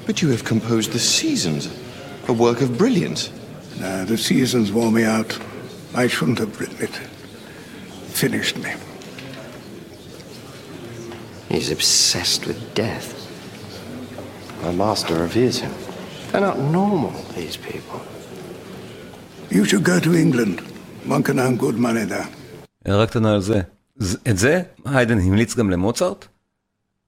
But 0.05 0.21
you 0.21 0.29
have 0.29 0.45
composed 0.45 0.93
The 0.93 0.99
Seasons, 0.99 1.69
a 2.29 2.33
work 2.33 2.61
of 2.61 2.77
brilliance. 2.77 3.31
No, 3.81 4.05
The 4.05 4.17
Seasons 4.17 4.71
wore 4.71 4.93
me 4.93 5.03
out. 5.03 5.37
I 5.93 6.07
shouldn't 6.07 6.39
have 6.39 6.57
written 6.57 6.81
it. 6.81 6.95
Finished 8.07 8.57
me. 8.59 8.71
He's 11.49 11.69
obsessed 11.69 12.47
with 12.47 12.73
death. 12.73 13.13
My 14.61 14.71
master 14.71 15.15
reveres 15.15 15.59
him. 15.59 15.73
They're 16.31 16.39
not 16.39 16.59
normal, 16.59 17.11
these 17.33 17.57
people. 17.57 18.01
You 19.51 19.63
should 19.65 19.83
go 19.83 19.99
to 19.99 20.13
England. 20.23 20.61
One 21.07 21.23
can 21.23 21.39
earn 21.39 21.57
good 21.57 21.77
money 21.79 22.05
there. 22.09 22.27
הערה 22.85 23.07
קטנה 23.07 23.33
על 23.33 23.41
זה. 23.41 23.61
את 24.29 24.37
זה 24.37 24.61
היידן 24.85 25.19
המליץ 25.19 25.55
גם 25.55 25.69
למוצרט, 25.69 26.25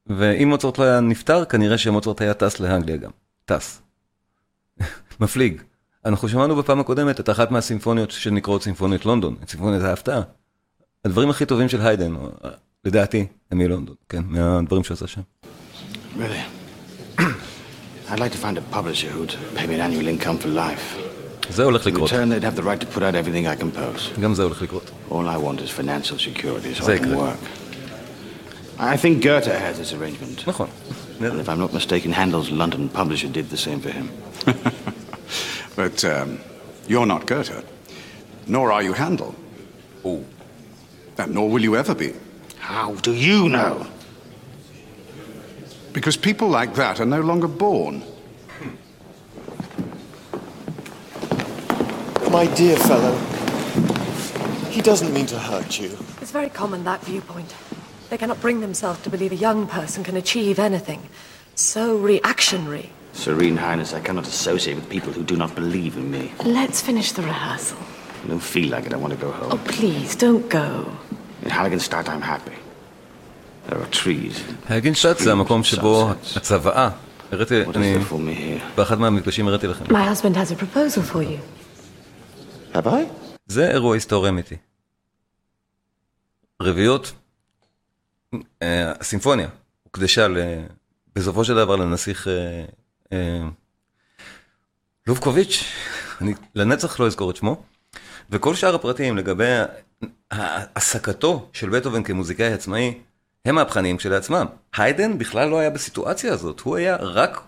ואם 0.07 0.49
מוצרט 0.49 0.77
לא 0.77 0.83
היה 0.83 0.99
נפטר, 0.99 1.45
כנראה 1.45 1.77
שמוצרט 1.77 2.21
היה 2.21 2.33
טס 2.33 2.59
לאנגליה 2.59 2.97
גם. 2.97 3.11
טס. 3.45 3.81
מפליג. 5.21 5.61
אנחנו 6.05 6.29
שמענו 6.29 6.55
בפעם 6.55 6.79
הקודמת 6.79 7.19
את 7.19 7.29
אחת 7.29 7.51
מהסימפוניות 7.51 8.11
שנקראות 8.11 8.63
סימפוניות 8.63 9.05
לונדון, 9.05 9.35
את 9.43 9.49
סימפוניית 9.49 9.83
ההפתעה. 9.83 10.21
הדברים 11.05 11.29
הכי 11.29 11.45
טובים 11.45 11.69
של 11.69 11.81
היידן, 11.81 12.15
או, 12.15 12.29
לדעתי, 12.85 13.25
הם 13.51 13.57
מלונדון, 13.57 13.95
כן, 14.09 14.21
מהדברים 14.27 14.83
שהוא 14.83 14.95
עשה 14.95 15.07
שם. 15.07 15.21
Really? 16.15 17.19
I'd 18.09 18.19
like 18.19 18.31
to 18.31 18.37
find 18.37 18.57
a 18.57 18.75
publisher 18.75 19.09
who'd 19.15 19.33
pay 19.55 19.67
me 19.67 19.75
an 19.75 19.81
annual 19.81 20.07
income 20.07 20.37
for 20.37 20.47
life. 20.47 21.08
זה 21.50 21.64
הולך 21.64 21.86
In 21.86 21.90
לקרות, 21.90 22.10
return, 22.10 22.28
they'd 22.30 22.44
have 22.44 22.56
the 22.56 22.62
right 22.62 22.80
to 22.80 22.86
put 22.86 23.02
out 23.02 23.14
everything 23.14 23.46
I 23.46 23.56
compose. 23.62 24.20
גם 24.20 24.34
זה 24.34 24.42
הולך 24.42 24.62
לקרות. 24.62 24.90
All 25.10 25.14
I 25.14 25.36
want 25.38 25.60
is 25.60 25.70
financial 25.70 26.18
security 26.18 26.74
so 26.74 26.84
I 26.84 26.86
Zeker. 26.86 27.00
can 27.02 27.16
work. 27.16 27.38
I 28.78 28.96
think 28.96 29.22
Goethe 29.22 29.46
has 29.46 29.78
this 29.78 29.92
arrangement. 29.92 30.46
נכון. 30.46 30.68
And 31.20 31.40
if 31.40 31.48
I'm 31.48 31.58
not 31.60 31.72
mistaken, 31.72 32.12
Handel's 32.12 32.50
London 32.50 32.88
publisher 32.88 33.28
did 33.28 33.48
the 33.50 33.56
same 33.56 33.80
for 33.80 33.90
him. 33.90 34.10
But 35.76 36.04
um, 36.04 36.38
you're 36.88 37.06
not 37.06 37.26
Goethe, 37.26 37.64
nor 38.46 38.70
are 38.72 38.82
you 38.82 38.92
Handel. 38.92 39.34
Oh. 40.04 40.24
And 41.18 41.34
nor 41.34 41.48
will 41.50 41.62
you 41.62 41.76
ever 41.76 41.94
be. 41.94 42.12
How 42.58 42.94
do 43.06 43.12
you 43.12 43.48
know? 43.48 43.86
Because 45.92 46.16
people 46.16 46.48
like 46.48 46.74
that 46.74 47.00
are 47.00 47.06
no 47.06 47.20
longer 47.20 47.48
born. 47.48 48.02
My 52.30 52.46
dear 52.60 52.76
fellow, 52.76 53.14
he 54.70 54.80
doesn't 54.80 55.12
mean 55.16 55.26
to 55.26 55.38
hurt 55.38 55.78
you. 55.80 55.90
It's 56.20 56.32
very 56.32 56.48
common, 56.48 56.84
that 56.84 57.00
viewpoint. 57.04 57.54
They 58.10 58.18
cannot 58.18 58.40
bring 58.40 58.60
themselves 58.60 58.98
to 59.04 59.10
believe 59.10 59.32
a 59.32 59.36
young 59.48 59.66
person 59.66 60.02
can 60.04 60.16
achieve 60.16 60.58
anything. 60.58 61.00
So 61.54 61.96
reactionary. 61.96 62.90
Serene 63.12 63.56
Highness, 63.56 63.92
I 63.94 64.00
cannot 64.00 64.26
associate 64.26 64.74
with 64.74 64.88
people 64.88 65.12
who 65.12 65.22
do 65.22 65.36
not 65.36 65.54
believe 65.54 65.96
in 65.96 66.10
me. 66.10 66.32
Let's 66.44 66.80
finish 66.82 67.12
the 67.12 67.22
rehearsal. 67.22 67.78
I 68.24 68.28
don't 68.28 68.40
feel 68.54 68.68
like 68.74 68.86
it. 68.86 68.92
I 68.92 68.96
want 68.96 69.12
to 69.12 69.20
go 69.26 69.30
home. 69.30 69.50
Oh, 69.52 69.60
please, 69.76 70.16
don't 70.16 70.48
go. 70.48 70.68
In 71.44 71.50
Halliganstadt, 71.50 72.08
I'm 72.08 72.22
happy. 72.22 72.56
There 73.68 73.78
are 73.80 73.86
trees. 73.86 74.40
הגינשטאט 74.68 75.18
זה 75.18 75.32
המקום 75.32 75.64
שבו 75.64 76.10
הצוואה, 76.36 76.88
הראיתי, 77.32 77.62
What 77.64 77.68
is 77.68 77.76
אני, 77.76 77.94
there 77.96 78.10
for 78.10 78.14
me 78.18 78.34
here? 78.34 78.76
באחד 78.76 78.98
מהמפגשים 79.00 79.48
הראיתי 79.48 79.66
לכם. 79.66 79.84
My 79.84 80.04
husband 80.14 80.36
has 80.36 80.50
a 80.50 80.56
proposal 80.56 81.02
for 81.02 81.22
you. 81.22 81.38
I? 82.73 82.89
זה 83.45 83.71
אירוע 83.71 83.95
היסטורי 83.95 84.29
אמיתי. 84.29 84.55
רביעיות, 86.61 87.11
אה, 88.61 88.91
הסימפוניה 88.99 89.49
הוקדשה 89.83 90.27
בסופו 91.15 91.45
של 91.45 91.55
דבר 91.55 91.75
לנסיך 91.75 92.27
אה, 92.27 92.65
אה, 93.13 93.47
לובקוביץ', 95.07 95.63
אני 96.21 96.33
לנצח 96.55 96.99
לא 96.99 97.07
אזכור 97.07 97.31
את 97.31 97.35
שמו, 97.35 97.63
וכל 98.29 98.55
שאר 98.55 98.75
הפרטים 98.75 99.17
לגבי 99.17 99.45
העסקתו 100.31 101.49
של 101.53 101.69
בטהובן 101.69 102.03
כמוזיקאי 102.03 102.53
עצמאי, 102.53 102.99
הם 103.45 103.55
מהפכניים 103.55 103.97
כשלעצמם. 103.97 104.45
היידן 104.77 105.17
בכלל 105.17 105.49
לא 105.49 105.59
היה 105.59 105.69
בסיטואציה 105.69 106.33
הזאת, 106.33 106.59
הוא 106.59 106.75
היה 106.75 106.95
רק 106.95 107.41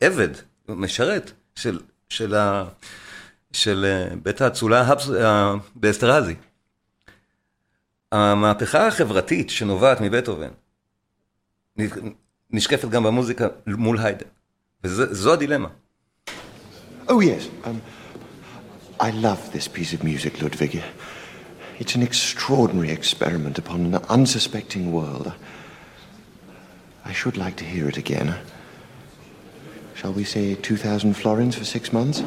עבד, 0.00 0.28
משרת 0.68 1.32
של, 1.54 1.80
של, 2.08 2.34
ה, 2.34 2.64
של 3.54 3.84
אה, 3.88 4.16
בית 4.22 4.40
האצולה 4.40 4.92
באסטרזי. 5.76 6.34
המהפכה 8.12 8.86
החברתית 8.86 9.50
שנובעת 9.50 10.00
מבטהובן 10.00 10.48
נשקפת 12.50 12.88
גם 12.88 13.02
במוזיקה 13.02 13.48
מול 13.66 13.98
היידן, 13.98 14.26
וזו 14.84 15.32
הדילמה. 15.32 15.68
Oh, 17.06 17.20
yes. 17.20 17.48
Um, 17.64 17.82
I 19.00 19.10
love 19.10 19.52
this 19.52 19.68
piece 19.68 19.92
of 19.92 20.02
music, 20.02 20.40
Ludwig. 20.40 20.82
It's 21.78 21.94
an 21.94 22.02
extraordinary 22.02 22.90
experiment 22.90 23.58
upon 23.58 23.78
an 23.86 23.96
unsuspecting 24.08 24.92
world. 24.92 25.32
I 27.04 27.12
should 27.12 27.36
like 27.36 27.56
to 27.56 27.64
hear 27.64 27.86
it 27.88 27.98
again. 27.98 28.28
Shall 29.94 30.12
we 30.12 30.24
say 30.24 30.54
2,000 30.54 31.14
florins 31.14 31.56
for 31.56 31.64
six 31.64 31.92
months? 31.92 32.22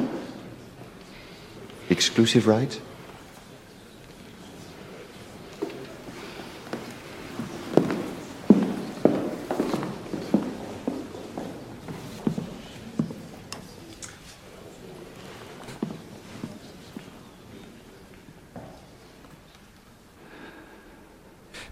Exclusive 1.90 2.46
rights? 2.46 2.80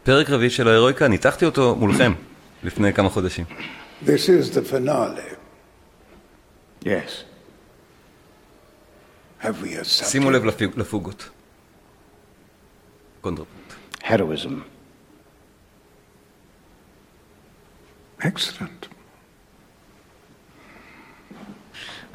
פרק 0.07 0.31
רביעי 0.31 0.51
של 0.51 0.69
ההירואיקה, 0.69 1.09
ניתחתי 1.09 1.45
אותו 1.45 1.77
מולכם 1.79 2.13
לפני 2.65 2.93
כמה 2.93 3.09
חודשים. 3.09 3.45
This 4.05 4.07
is 4.07 4.55
the 4.55 4.73
finale. 4.73 5.37
Yes. 6.85 6.85
Have 6.85 6.95
we 6.95 6.95
a 6.95 7.05
subject? 7.05 7.27
שימו 9.83 10.31
לב 10.31 10.45
לפוג- 10.45 10.77
לפוגות. 10.79 11.29
קונטרפונט. 13.21 13.73
Heroism. 14.03 14.53
Excellent. 18.23 18.87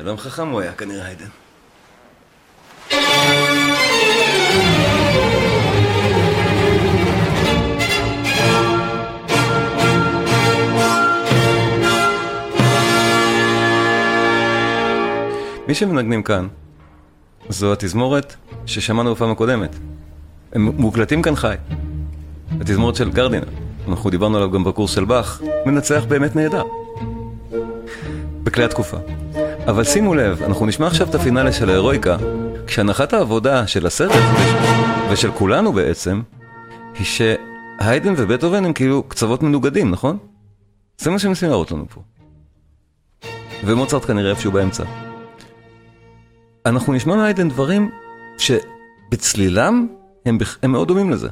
אדם 0.02 0.18
חכם 0.18 0.48
הוא 0.48 0.62
היה 0.62 0.74
כנראה 0.74 1.06
היידן. 1.06 1.28
מי 15.68 15.74
שמנגנים 15.76 16.24
כאן 16.24 16.48
זו 17.50 17.74
התזמורת 17.74 18.36
ששמענו 18.66 19.16
בפעם 19.16 19.32
הקודמת. 19.32 19.76
הם 20.54 20.72
מוקלטים 20.78 21.22
כאן 21.22 21.36
חי. 21.36 21.56
התזמורת 22.62 22.96
של 22.96 23.12
גרדינר, 23.12 23.48
אנחנו 23.88 24.10
דיברנו 24.10 24.38
עליו 24.38 24.52
גם 24.52 24.64
בקורס 24.64 24.92
של 24.92 25.06
באך, 25.06 25.42
מנצח 25.66 26.04
באמת 26.08 26.36
נהדר. 26.36 26.64
בכלי 28.44 28.64
התקופה. 28.64 28.98
אבל 29.68 29.84
שימו 29.84 30.16
לב, 30.16 30.44
אנחנו 30.44 30.66
נשמע 30.66 30.88
עכשיו 30.88 31.10
את 31.10 31.16
הפינאלה 31.16 31.52
של 31.52 31.70
ההירואיקה, 31.70 32.18
כשהנחת 32.68 33.14
העבודה 33.14 33.68
של 33.68 33.86
הסרט 33.86 34.12
ושל 35.12 35.32
כולנו 35.32 35.74
בעצם, 35.74 36.22
היא 37.00 37.06
שהיידן 37.06 38.14
ובטהובן 38.18 38.66
הם 38.66 38.74
כאילו 38.74 39.04
קצוות 39.04 39.44
מנוגדים, 39.44 39.92
נכון? 39.92 40.18
זה 40.98 41.12
מה 41.12 41.20
שהם 41.20 41.32
מנסים 41.32 41.50
להראות 41.50 41.72
לנו 41.72 41.86
פה. 41.90 42.02
ומוצרט 43.66 44.06
כנראה 44.06 44.30
איפשהו 44.30 44.52
באמצע. 44.52 44.84
אנחנו 46.66 46.94
נשמע 46.94 47.16
מהיידן 47.16 47.50
דברים 47.50 47.92
שבצלילם 48.38 49.88
הם. 50.26 50.38
הם 50.64 50.72
מאוד 50.72 50.88
דומים 50.88 51.10
לזה. 51.10 51.30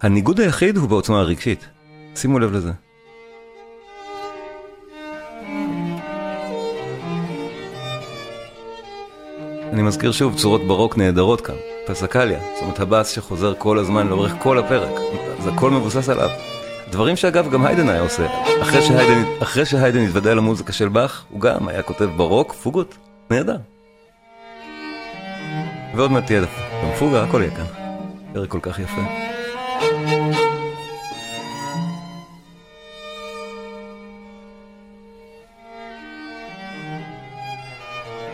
הניגוד 0.00 0.40
היחיד 0.40 0.76
הוא 0.76 0.88
בעוצמה 0.88 1.20
הרגשית. 1.20 1.68
שימו 2.16 2.38
לב 2.38 2.52
לזה. 2.52 2.72
אני 9.72 9.82
מזכיר 9.82 10.12
שוב, 10.12 10.38
צורות 10.38 10.66
ברוק 10.66 10.96
נהדרות 10.96 11.40
כאן. 11.40 11.54
פסקליה, 11.86 12.40
זאת 12.54 12.62
אומרת 12.62 12.80
הבאס 12.80 13.10
שחוזר 13.10 13.54
כל 13.58 13.78
הזמן 13.78 14.08
לאורך 14.08 14.34
כל 14.38 14.58
הפרק. 14.58 15.00
זה 15.42 15.50
הכל 15.50 15.70
מבוסס 15.70 16.08
עליו. 16.08 16.30
דברים 16.90 17.16
שאגב 17.16 17.50
גם 17.50 17.66
היידן 17.66 17.88
היה 17.88 18.00
עושה. 18.00 18.26
אחרי 18.62 18.82
שהיידן, 18.82 19.24
אחרי 19.42 19.66
שהיידן 19.66 20.00
התוודע 20.00 20.34
למוזיקה 20.34 20.72
של 20.72 20.88
באך, 20.88 21.24
הוא 21.30 21.40
גם 21.40 21.68
היה 21.68 21.82
כותב 21.82 22.08
ברוק, 22.16 22.52
פוגות, 22.52 22.96
נהדר. 23.30 23.56
ועוד 25.94 26.10
מעט 26.10 26.26
תהיה 26.26 26.40
גם 26.82 26.90
פוגה, 26.98 27.24
הכל 27.24 27.40
יהיה 27.42 27.56
כאן. 27.56 27.64
פרק 28.32 28.48
כל 28.48 28.58
כך 28.62 28.78
יפה. 28.78 29.00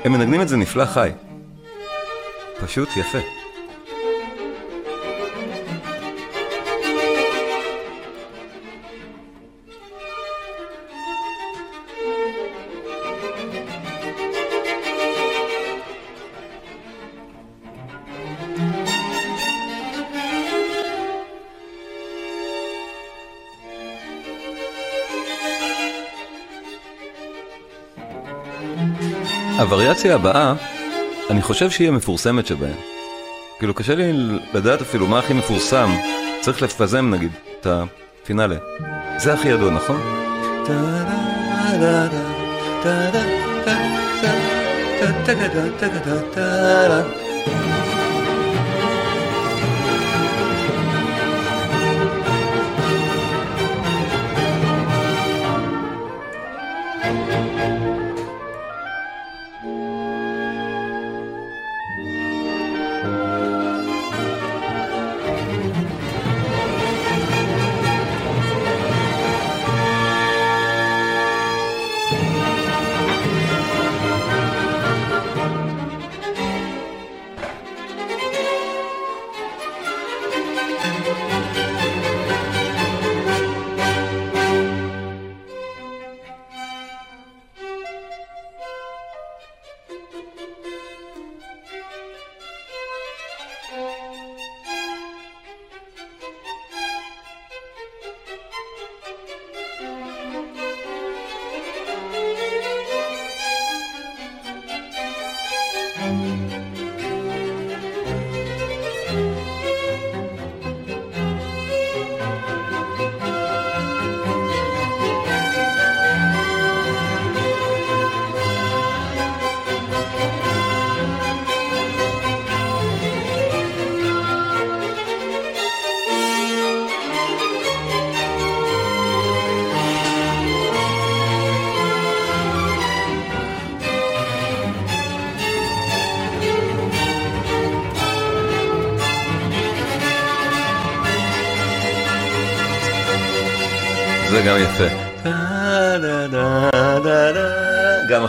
הם 0.04 0.12
מנגנים 0.12 0.40
את 0.40 0.48
זה 0.48 0.56
נפלא 0.56 0.84
חי. 0.84 1.10
פשוט 2.60 2.88
יפה. 2.96 3.18
הווריאציה 29.96 30.14
הבאה, 30.14 30.54
אני 31.30 31.42
חושב 31.42 31.70
שהיא 31.70 31.88
המפורסמת 31.88 32.46
שבהן. 32.46 32.74
כאילו 33.58 33.74
קשה 33.74 33.94
לי 33.94 34.12
לדעת 34.54 34.80
אפילו 34.80 35.06
מה 35.06 35.18
הכי 35.18 35.32
מפורסם, 35.32 35.90
צריך 36.40 36.62
לפזם 36.62 37.10
נגיד 37.14 37.30
את 37.60 37.66
הפינאלה. 37.66 38.56
זה 39.16 39.32
הכי 39.34 39.48
ידוע, 39.48 39.70
נכון? 39.70 40.00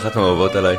אחת 0.07 0.15
מהאהובות 0.15 0.55
עליי. 0.55 0.77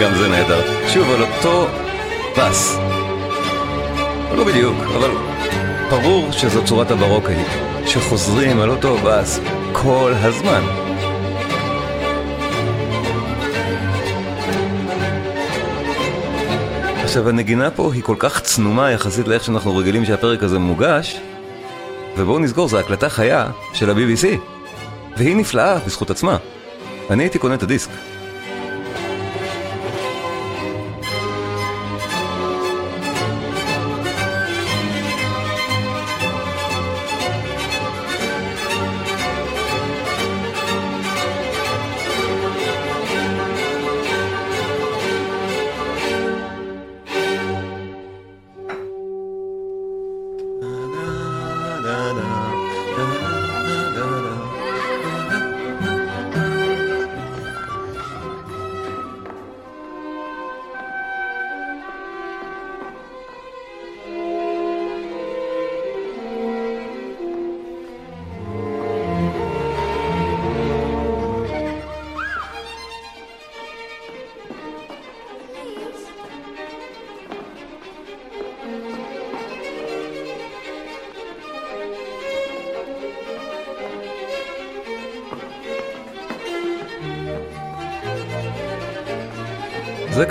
גם 0.00 0.14
זה 0.14 0.28
נהדר. 0.28 0.88
שוב, 0.88 1.10
על 1.10 1.22
אותו 1.22 1.66
פס. 2.34 2.78
לא 4.36 4.44
בדיוק, 4.44 4.76
אבל 4.96 5.10
ברור 5.90 6.32
שזו 6.32 6.64
צורת 6.64 6.90
הברוקאית, 6.90 7.46
שחוזרים 7.86 8.60
על 8.60 8.70
אותו 8.70 8.96
בס 9.04 9.40
כל 9.72 10.12
הזמן. 10.16 10.62
עכשיו, 17.04 17.28
הנגינה 17.28 17.70
פה 17.70 17.90
היא 17.94 18.02
כל 18.02 18.16
כך 18.18 18.40
צנומה 18.40 18.90
יחסית 18.90 19.28
לאיך 19.28 19.44
שאנחנו 19.44 19.76
רגילים 19.76 20.04
שהפרק 20.04 20.42
הזה 20.42 20.58
מוגש, 20.58 21.20
ובואו 22.16 22.38
נזכור, 22.38 22.68
זו 22.68 22.78
הקלטה 22.78 23.08
חיה 23.08 23.46
של 23.72 23.90
ה-BBC, 23.90 24.26
והיא 25.16 25.36
נפלאה 25.36 25.78
בזכות 25.78 26.10
עצמה. 26.10 26.36
אני 27.10 27.22
הייתי 27.22 27.38
קונה 27.38 27.54
את 27.54 27.62
הדיסק. 27.62 27.90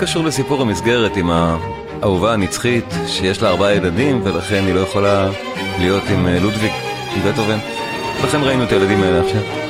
קשור 0.06 0.24
לסיפור 0.24 0.62
המסגרת 0.62 1.16
עם 1.16 1.30
האהובה 1.30 2.32
הנצחית 2.32 2.84
שיש 3.06 3.42
לה 3.42 3.48
ארבעה 3.48 3.74
ילדים 3.74 4.20
ולכן 4.24 4.64
היא 4.66 4.74
לא 4.74 4.80
יכולה 4.80 5.30
להיות 5.78 6.02
עם 6.10 6.26
אה, 6.26 6.40
לודוויג, 6.40 6.72
עם 7.16 7.32
בטהובן. 7.32 7.58
לכן 8.24 8.40
ראינו 8.42 8.64
את 8.64 8.72
הילדים 8.72 9.02
האלה 9.02 9.20
עכשיו. 9.20 9.65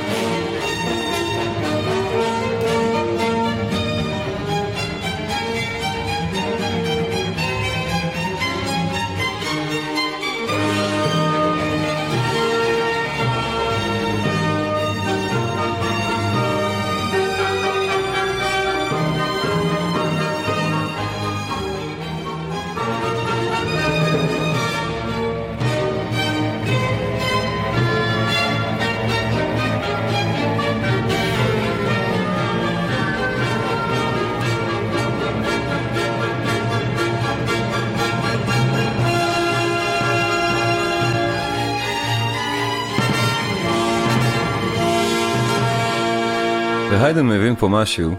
והיידן 47.06 47.28
מבין 47.28 47.56
פה 47.56 47.68
משהו, 47.68 48.12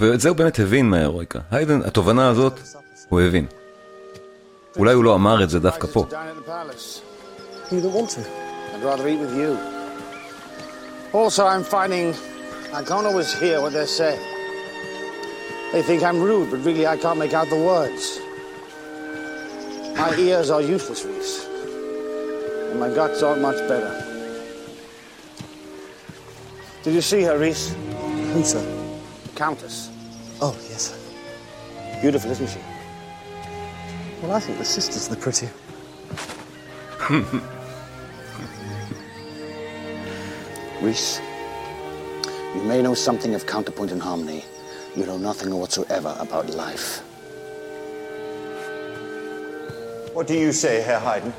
ואת 0.00 0.20
זה 0.20 0.28
הוא 0.28 0.36
באמת 0.36 0.58
הבין 0.58 0.90
מההירואיקה. 0.90 1.38
היידן, 1.50 1.80
התובנה 1.82 2.28
הזאת, 2.28 2.60
הוא 3.08 3.20
הבין. 3.20 3.46
אולי 4.76 4.94
הוא 4.94 5.04
לא 5.04 5.14
אמר 5.14 5.44
את 5.44 5.50
זה 5.50 5.60
דווקא 5.60 5.86
פה. 5.86 6.04
You 7.70 7.80
don't 7.80 7.94
want 7.94 8.10
to. 8.10 8.20
I'd 8.74 8.84
rather 8.84 9.08
eat 9.08 9.20
with 9.20 9.34
you. 9.42 9.56
Also, 11.12 11.46
I'm 11.46 11.64
finding 11.64 12.12
I 12.78 12.82
can't 12.82 13.06
always 13.06 13.32
hear 13.42 13.60
what 13.60 13.72
they 13.72 13.86
say. 13.86 14.14
They 15.72 15.82
think 15.82 16.02
I'm 16.02 16.20
rude, 16.20 16.50
but 16.50 16.60
really 16.68 16.86
I 16.86 16.96
can't 16.96 17.18
make 17.18 17.34
out 17.38 17.48
the 17.48 17.62
words. 17.72 18.04
My 19.96 20.10
ears 20.16 20.50
are 20.50 20.60
useless, 20.60 21.04
Reese. 21.04 21.36
And 22.70 22.78
my 22.80 22.90
guts 22.98 23.22
aren't 23.22 23.42
much 23.42 23.60
better. 23.68 24.07
Did 26.83 26.93
you 26.93 27.01
see 27.01 27.23
her, 27.23 27.37
Reese? 27.37 27.73
Who, 28.33 28.43
sir? 28.43 28.61
The 29.23 29.29
Countess. 29.35 29.89
Oh, 30.41 30.57
yes. 30.69 30.95
Beautiful, 32.01 32.31
isn't 32.31 32.47
she? 32.47 32.59
Well, 34.21 34.31
I 34.31 34.39
think 34.39 34.57
the 34.57 34.65
sister's 34.65 35.07
are 35.07 35.15
the 35.15 35.21
prettier. 35.21 35.51
Reese, 40.81 41.19
you 42.55 42.61
may 42.63 42.81
know 42.81 42.93
something 42.93 43.35
of 43.35 43.45
counterpoint 43.45 43.91
and 43.91 44.01
harmony. 44.01 44.45
You 44.95 45.05
know 45.05 45.17
nothing 45.17 45.53
whatsoever 45.53 46.15
about 46.19 46.49
life. 46.49 46.99
What 50.13 50.27
do 50.27 50.33
you 50.33 50.53
say, 50.53 50.81
Herr 50.81 50.99
Haydn? 50.99 51.33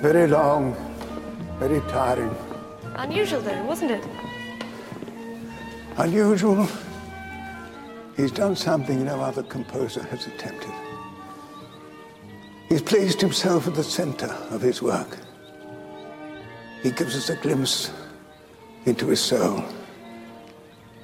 Very 0.00 0.28
long, 0.28 0.76
very 1.58 1.80
tiring. 1.90 2.34
Unusual, 3.02 3.40
though, 3.40 3.64
wasn't 3.64 3.90
it? 3.90 4.04
Unusual. 5.96 6.68
He's 8.16 8.30
done 8.30 8.54
something 8.54 9.04
no 9.04 9.20
other 9.20 9.42
composer 9.42 10.04
has 10.04 10.28
attempted. 10.28 10.70
He's 12.68 12.80
placed 12.80 13.20
himself 13.20 13.66
at 13.66 13.74
the 13.74 13.82
center 13.82 14.32
of 14.50 14.62
his 14.62 14.80
work. 14.82 15.18
He 16.84 16.92
gives 16.92 17.16
us 17.16 17.28
a 17.28 17.34
glimpse 17.34 17.90
into 18.84 19.08
his 19.08 19.20
soul. 19.20 19.64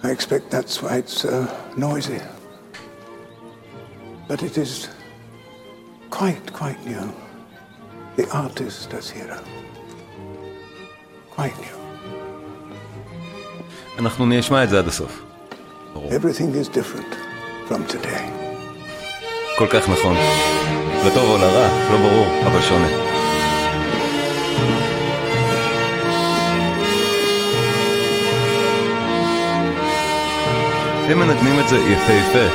I 0.04 0.12
expect 0.12 0.52
that's 0.52 0.80
why 0.80 0.98
it's 0.98 1.12
so 1.12 1.52
noisy. 1.76 2.20
But 4.28 4.44
it 4.44 4.56
is 4.56 4.88
quite, 6.10 6.52
quite 6.52 6.80
new. 6.86 7.12
The 8.14 8.30
artist 8.30 8.94
as 8.94 9.10
hero. 9.10 9.42
Quite 11.30 11.58
new. 11.58 11.77
אנחנו 13.98 14.26
נשמע 14.26 14.64
את 14.64 14.68
זה 14.68 14.78
עד 14.78 14.88
הסוף. 14.88 15.22
Everything 15.94 16.54
is 16.62 16.68
different 16.68 17.14
from 17.68 17.92
today. 17.92 18.22
כל 19.58 19.66
כך 19.66 19.88
נכון. 19.88 20.16
לטוב 21.06 21.30
או 21.30 21.38
לרע, 21.38 21.68
לא 21.90 21.98
ברור, 21.98 22.26
אבל 22.46 22.60
שונה. 22.60 22.86
הם 31.08 31.18
מנגנים 31.18 31.60
את 31.60 31.68
זה 31.68 31.76
יפהפה, 31.76 32.54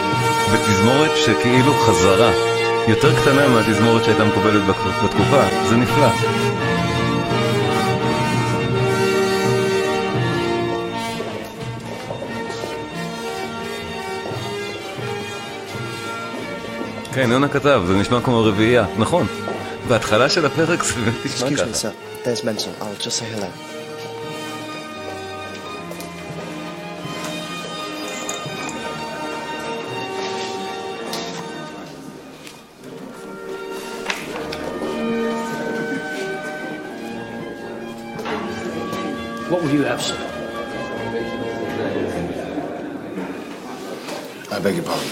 בתזמורת 0.54 1.12
שכאילו 1.18 1.74
חזרה, 1.74 2.32
יותר 2.88 3.22
קטנה 3.22 3.48
מהתזמורת 3.48 4.04
שהייתה 4.04 4.26
מקובלת 4.26 4.62
בתקופה, 5.04 5.68
זה 5.70 5.76
נפלא. 5.76 6.53
כן, 17.15 17.29
יונה 17.33 17.49
כתב, 17.49 17.83
זה 17.87 17.95
נשמע 17.95 18.21
כמו 18.21 18.45
רביעייה, 18.45 18.85
נכון. 18.99 19.27
בהתחלה 19.89 20.29
של 20.29 20.47
הפרק 20.47 20.83
זה 20.83 20.95
באמת 20.95 21.15
נשמע 21.27 21.49
Excuse 21.49 21.53
me, 21.53 21.57
ככה. 21.57 21.65
sir. 21.75 21.93
There's 22.25 22.45
Menzel. 22.45 22.73
I'll 22.83 23.05
just 23.05 23.17
say 23.19 23.27
hello. 23.35 23.47
What 39.51 39.63
will 39.63 39.71
you 39.71 39.83
have, 39.85 40.03
sir? 40.03 40.17
I 44.51 44.59
beg 44.61 44.77
your 44.77 44.85
pardon. 44.85 45.09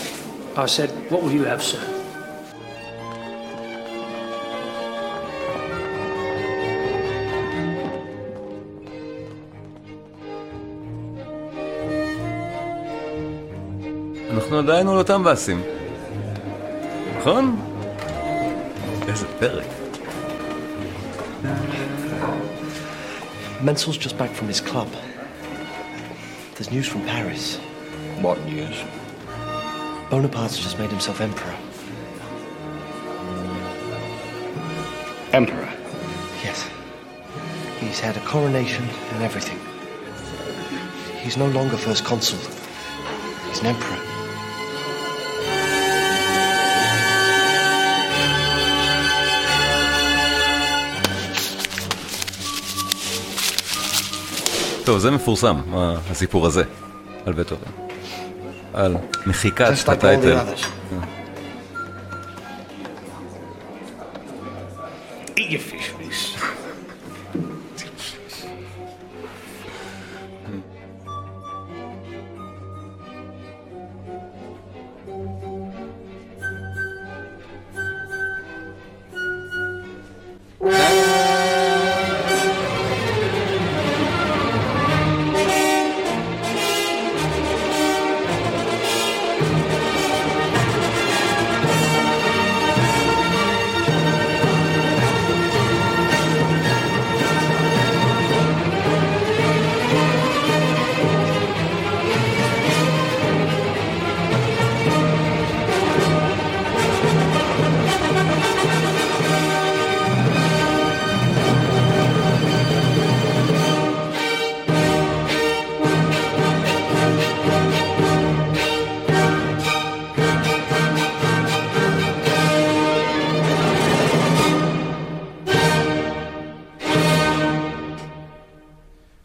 I 0.57 0.66
said, 0.66 0.90
what 1.11 1.22
will 1.22 1.33
you 1.33 1.44
have, 1.44 1.62
sir? 1.62 1.81
עדיין 14.61 14.88
על 14.88 14.96
אותם 14.96 15.25
באסים. 15.25 15.62
נכון? 17.18 17.57
איזה 19.09 19.27
פרק. 19.38 19.66
Menzel's 23.62 23.96
just 23.96 24.16
back 24.18 24.31
from 24.38 24.49
his 24.49 24.61
club. 24.61 24.88
There's 26.55 26.70
news 26.70 26.87
from 26.87 27.03
Paris. 27.14 27.57
What 28.20 28.38
news? 28.44 28.77
Bonaparte's 30.11 30.59
just 30.59 30.79
made 30.79 30.90
himself 30.90 31.20
emperor. 31.20 31.57
Emperor. 35.33 35.68
Yes. 36.46 36.59
He's 37.81 37.99
had 37.99 38.16
a 38.16 38.20
coronation 38.20 38.85
and 39.12 39.22
everything. 39.29 39.59
He's 41.22 41.37
no 41.37 41.49
longer 41.49 41.77
first 41.77 42.05
consul. 42.05 42.38
He's 43.49 43.61
an 43.61 43.66
emperor. 43.75 44.00
טוב, 54.86 55.00
זה 55.00 55.12
מפורסם, 55.12 55.62
הסיפור 56.12 56.48
הזה, 56.48 56.63
על 57.26 57.34
בטהובן. 57.34 57.72
על 58.74 58.96
מחיקת 59.26 59.74
הטייטל. 59.88 60.38
others. 60.39 60.65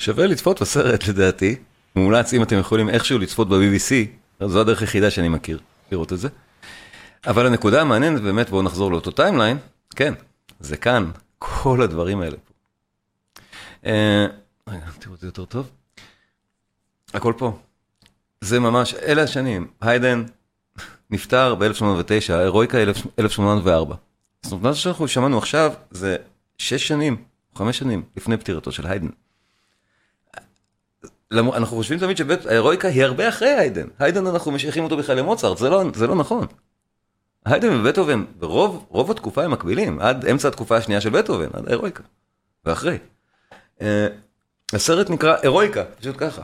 שווה 0.06 0.26
לצפות 0.26 0.62
בסרט 0.62 1.08
לדעתי, 1.08 1.56
מומלץ 1.96 2.32
אם 2.34 2.42
אתם 2.42 2.58
יכולים 2.58 2.88
איכשהו 2.88 3.18
לצפות 3.18 3.48
ב-BBC, 3.48 3.92
זו 4.46 4.60
הדרך 4.60 4.80
היחידה 4.80 5.10
שאני 5.10 5.28
מכיר, 5.28 5.58
לראות 5.92 6.12
את 6.12 6.18
זה. 6.18 6.28
אבל 7.26 7.46
הנקודה 7.46 7.80
המעניינת 7.80 8.22
באמת, 8.22 8.50
בואו 8.50 8.62
נחזור 8.62 8.92
לאותו 8.92 9.10
timeline, 9.10 9.58
כן, 9.96 10.14
זה 10.60 10.76
כאן, 10.76 11.10
כל 11.38 11.82
הדברים 11.82 12.20
האלה 12.20 12.36
פה. 12.36 12.52
אה, 13.86 14.26
רגע, 14.68 14.86
תראו 14.98 15.14
את 15.14 15.20
זה 15.20 15.26
יותר 15.26 15.44
טוב. 15.44 15.70
הכל 17.14 17.32
פה. 17.36 17.58
זה 18.40 18.60
ממש, 18.60 18.94
אלה 18.94 19.22
השנים, 19.22 19.66
היידן 19.80 20.24
נפטר 21.10 21.54
ב-1809, 21.54 22.32
הירואיקה 22.32 22.78
1804. 23.18 23.94
זאת 24.42 24.52
אומרת, 24.52 24.64
מה 24.64 24.74
שאנחנו 24.74 25.08
שמענו 25.08 25.38
עכשיו 25.38 25.72
זה 25.90 26.16
שש 26.58 26.88
שנים, 26.88 27.16
חמש 27.54 27.78
שנים 27.78 28.02
לפני 28.16 28.36
פטירתו 28.36 28.72
של 28.72 28.86
היידן. 28.86 29.08
אנחנו 31.32 31.76
חושבים 31.76 31.98
תמיד 31.98 32.16
שההירואיקה 32.16 32.88
היא 32.88 33.04
הרבה 33.04 33.28
אחרי 33.28 33.48
היידן. 33.48 33.86
היידן 33.98 34.26
אנחנו 34.26 34.52
משייכים 34.52 34.84
אותו 34.84 34.96
בכלל 34.96 35.16
למוצרט, 35.16 35.58
זה 35.58 35.68
לא, 35.70 35.82
זה 35.94 36.06
לא 36.06 36.14
נכון. 36.14 36.46
היידן 37.44 37.80
ובטהובן, 37.80 38.24
ברוב 38.38 38.86
רוב 38.88 39.10
התקופה 39.10 39.44
הם 39.44 39.50
מקבילים, 39.50 40.00
עד 40.00 40.26
אמצע 40.26 40.48
התקופה 40.48 40.76
השנייה 40.76 41.00
של 41.00 41.10
בטהובן, 41.10 41.48
עד 41.52 41.68
ההירואיקה, 41.68 42.02
ואחרי. 42.64 42.98
אה, 43.82 44.06
הסרט 44.72 45.10
נקרא 45.10 45.36
הירואיקה, 45.42 45.84
פשוט 45.84 46.14
ככה, 46.18 46.42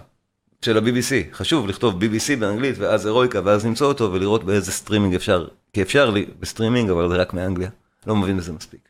של 0.65 0.77
ה-BBC. 0.77 1.35
חשוב 1.35 1.69
לכתוב 1.69 2.03
BBC 2.03 2.37
באנגלית, 2.41 2.79
ואז 2.79 3.07
הירואיקה, 3.07 3.41
ואז 3.45 3.67
למצוא 3.67 3.87
אותו 3.87 4.13
ולראות 4.13 4.45
באיזה 4.45 4.73
סטרימינג 4.73 5.15
אפשר, 5.15 5.49
כי 5.73 5.83
אפשר 5.83 6.11
לי 6.11 6.27
בסטרימינג, 6.41 6.91
אבל 6.91 7.09
זה 7.09 7.17
רק 7.17 7.35
מאנגליה, 7.35 7.71
לא 8.07 8.17
מבין 8.17 8.37
בזה 8.37 8.53
מספיק. 8.53 8.81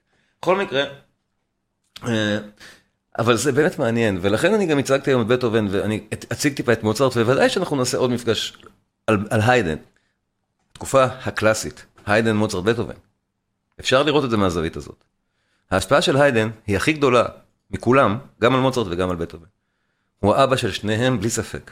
בכל 0.42 0.56
מקרה, 0.56 0.84
אה, 2.04 2.38
אבל 3.18 3.36
זה 3.36 3.52
באמת 3.52 3.78
מעניין, 3.78 4.18
ולכן 4.22 4.54
אני 4.54 4.66
גם 4.66 4.78
הצגתי 4.78 5.10
היום 5.10 5.22
את 5.22 5.26
בטהובן, 5.26 5.66
ואני 5.70 6.04
אציג 6.32 6.54
טיפה 6.54 6.72
את 6.72 6.82
מוצרט, 6.82 7.12
ובוודאי 7.16 7.48
שאנחנו 7.48 7.76
נעשה 7.76 7.98
עוד 7.98 8.10
מפגש 8.10 8.58
על, 9.06 9.26
על 9.30 9.40
היידן, 9.46 9.76
תקופה 10.72 11.04
הקלאסית, 11.04 11.86
היידן, 12.06 12.36
מוצרט, 12.36 12.64
בטהובן. 12.64 12.94
אפשר 13.80 14.02
לראות 14.02 14.24
את 14.24 14.30
זה 14.30 14.36
מהזווית 14.36 14.76
הזאת. 14.76 15.04
ההשפעה 15.70 16.02
של 16.02 16.16
היידן 16.16 16.50
היא 16.66 16.76
הכי 16.76 16.92
גדולה 16.92 17.24
מכולם, 17.70 18.18
גם 18.40 18.54
על 18.54 18.60
מוצרט 18.60 18.86
וגם 18.90 19.10
על 19.10 19.16
בטהובן. 19.16 19.46
הוא 20.20 20.34
האבא 20.34 20.56
של 20.56 20.72
שניהם 20.72 21.20
בלי 21.20 21.30
ספק. 21.30 21.70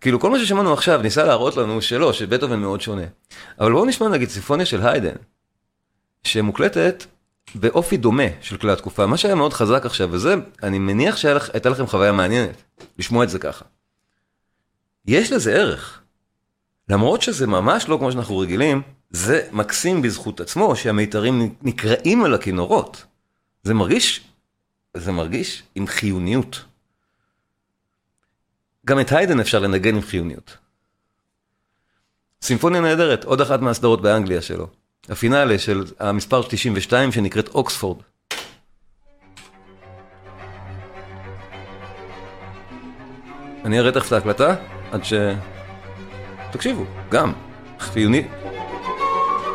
כאילו 0.00 0.20
כל 0.20 0.30
מה 0.30 0.38
ששמענו 0.38 0.72
עכשיו 0.72 1.02
ניסה 1.02 1.24
להראות 1.24 1.56
לנו 1.56 1.82
שלא, 1.82 2.12
שבטהובן 2.12 2.58
מאוד 2.58 2.80
שונה. 2.80 3.04
אבל 3.60 3.72
בואו 3.72 3.84
נשמע 3.84 4.08
נגיד 4.08 4.28
סימפוניה 4.28 4.66
של 4.66 4.86
היידן, 4.86 5.14
שמוקלטת 6.22 7.04
באופי 7.54 7.96
דומה 7.96 8.22
של 8.40 8.56
כלי 8.56 8.72
התקופה, 8.72 9.06
מה 9.06 9.16
שהיה 9.16 9.34
מאוד 9.34 9.52
חזק 9.52 9.86
עכשיו, 9.86 10.08
וזה, 10.12 10.34
אני 10.62 10.78
מניח 10.78 11.16
שהייתה 11.16 11.68
לכם 11.68 11.86
חוויה 11.86 12.12
מעניינת, 12.12 12.62
לשמוע 12.98 13.24
את 13.24 13.30
זה 13.30 13.38
ככה. 13.38 13.64
יש 15.06 15.32
לזה 15.32 15.52
ערך. 15.54 16.00
למרות 16.88 17.22
שזה 17.22 17.46
ממש 17.46 17.88
לא 17.88 17.96
כמו 17.96 18.12
שאנחנו 18.12 18.38
רגילים, 18.38 18.82
זה 19.10 19.48
מקסים 19.52 20.02
בזכות 20.02 20.40
עצמו 20.40 20.76
שהמיתרים 20.76 21.54
נקראים 21.62 22.24
על 22.24 22.34
הכינורות. 22.34 23.04
זה 23.62 23.74
מרגיש, 23.74 24.24
זה 24.96 25.12
מרגיש 25.12 25.62
עם 25.74 25.86
חיוניות. 25.86 26.64
גם 28.86 29.00
את 29.00 29.12
היידן 29.12 29.40
אפשר 29.40 29.58
לנגן 29.58 29.94
עם 29.94 30.02
חיוניות. 30.02 30.56
סימפוניה 32.42 32.80
נהדרת, 32.80 33.24
עוד 33.24 33.40
אחת 33.40 33.60
מהסדרות 33.60 34.02
באנגליה 34.02 34.42
שלו. 34.42 34.68
הפינאלה 35.08 35.58
של 35.58 35.84
המספר 36.00 36.42
92 36.42 37.12
שנקראת 37.12 37.48
אוקספורד. 37.48 37.98
אני 43.64 43.78
אראה 43.78 43.92
תכף 43.92 44.06
את 44.06 44.12
ההקלטה, 44.12 44.54
עד 44.92 45.04
ש... 45.04 45.12
תקשיבו, 46.52 46.84
גם, 47.10 47.32
חיוני. 47.80 48.22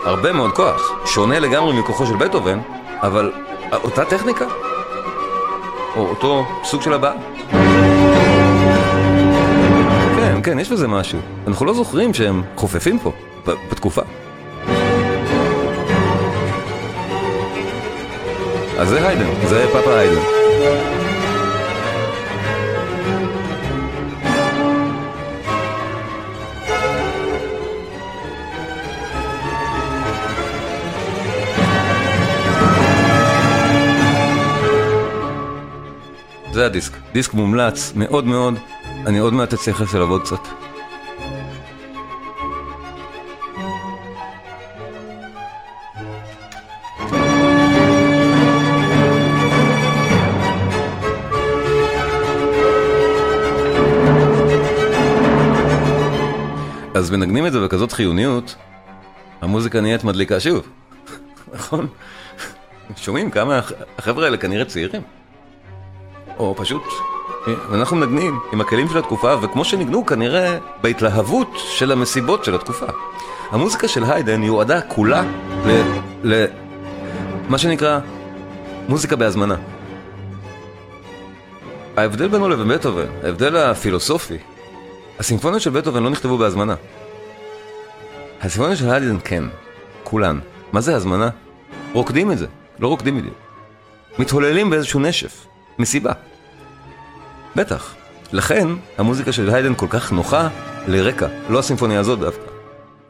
הרבה 0.06 0.34
מאוד 0.34 0.52
כוח, 0.52 0.92
שונה 1.06 1.40
לגמרי 1.40 1.80
מכוחו 1.80 2.06
של 2.06 2.16
בטהובן, 2.16 2.60
אבל 3.02 3.32
אותה 3.74 4.06
טכניקה, 4.06 4.46
או 5.96 6.08
אותו 6.10 6.46
סוג 6.64 6.82
של 6.82 6.94
הבעה. 6.94 7.14
כן, 10.16 10.42
כן, 10.44 10.60
יש 10.60 10.70
בזה 10.72 10.88
משהו. 10.88 11.20
אנחנו 11.48 11.66
לא 11.66 11.74
זוכרים 11.74 12.14
שהם 12.14 12.44
חופפים 12.56 13.00
פה, 13.00 13.12
בתקופה. 13.46 14.02
אז 18.80 18.90
זה 18.90 19.08
היידן, 19.08 19.48
זה 19.48 19.66
פאפה 19.74 20.00
היידן. 20.00 20.22
זה 36.54 36.66
הדיסק, 36.66 36.92
דיסק 37.14 37.34
מומלץ 37.34 37.94
מאוד 37.96 38.26
מאוד, 38.26 38.54
אני 39.06 39.20
עוד 39.20 39.34
מעט 39.34 39.54
אצליח 39.54 39.82
עוד 40.10 40.22
קצת. 40.22 40.69
אז 57.10 57.14
מנגנים 57.14 57.46
את 57.46 57.52
זה 57.52 57.60
בכזאת 57.60 57.92
חיוניות, 57.92 58.56
המוזיקה 59.42 59.82
נהיית 59.82 60.04
מדליקה 60.04 60.40
שוב, 60.40 60.68
נכון? 61.54 61.88
שומעים 62.96 63.32
כמה 63.32 63.60
החבר'ה 63.98 64.26
האלה 64.26 64.38
כנראה 64.38 64.66
צעירים. 64.66 65.02
או 66.38 66.56
פשוט, 66.58 66.82
אנחנו 67.74 67.98
מנגנים 67.98 68.40
עם 68.54 68.62
הכלים 68.62 68.90
של 68.90 68.98
התקופה, 68.98 69.36
וכמו 69.42 69.66
שניגנו 69.66 70.06
כנראה 70.06 70.58
בהתלהבות 70.82 71.50
של 71.56 71.92
המסיבות 71.92 72.46
של 72.46 72.56
התקופה. 72.56 72.86
המוזיקה 73.52 73.88
של 73.88 74.04
היידן 74.04 74.44
יועדה 74.44 74.82
כולה 74.82 75.24
ל... 75.66 75.82
ל... 76.24 76.46
מה 77.50 77.58
שנקרא 77.58 78.00
מוזיקה 78.88 79.16
בהזמנה. 79.16 79.56
ההבדל 81.98 82.28
בינו 82.28 82.50
לבין 82.50 82.68
בטהובן, 82.68 83.08
ההבדל 83.24 83.58
הפילוסופי, 83.58 84.38
הסימפוניות 85.20 85.62
של 85.62 85.70
בטהובן 85.70 86.04
לא 86.04 86.10
נכתבו 86.10 86.38
בהזמנה. 86.38 86.76
הסימפוניות 88.42 88.80
של 88.80 88.90
היידן 88.90 89.18
כן, 89.24 89.44
כולן. 90.04 90.40
מה 90.72 90.82
זה 90.82 90.96
הזמנה? 90.96 91.30
רוקדים 91.94 92.32
את 92.32 92.38
זה, 92.38 92.48
לא 92.80 92.88
רוקדים 92.88 93.18
בדיוק. 93.18 93.36
מתהוללים 94.20 94.70
באיזשהו 94.70 95.00
נשף, 95.00 95.46
מסיבה. 95.80 96.12
בטח. 97.56 97.96
לכן, 98.32 98.68
המוזיקה 98.98 99.32
של 99.32 99.50
היידן 99.50 99.76
כל 99.76 99.88
כך 99.90 100.12
נוחה 100.12 100.48
לרקע, 100.88 101.28
לא 101.50 101.60
הסימפוניה 101.60 102.00
הזאת 102.00 102.20
דווקא. 102.20 102.46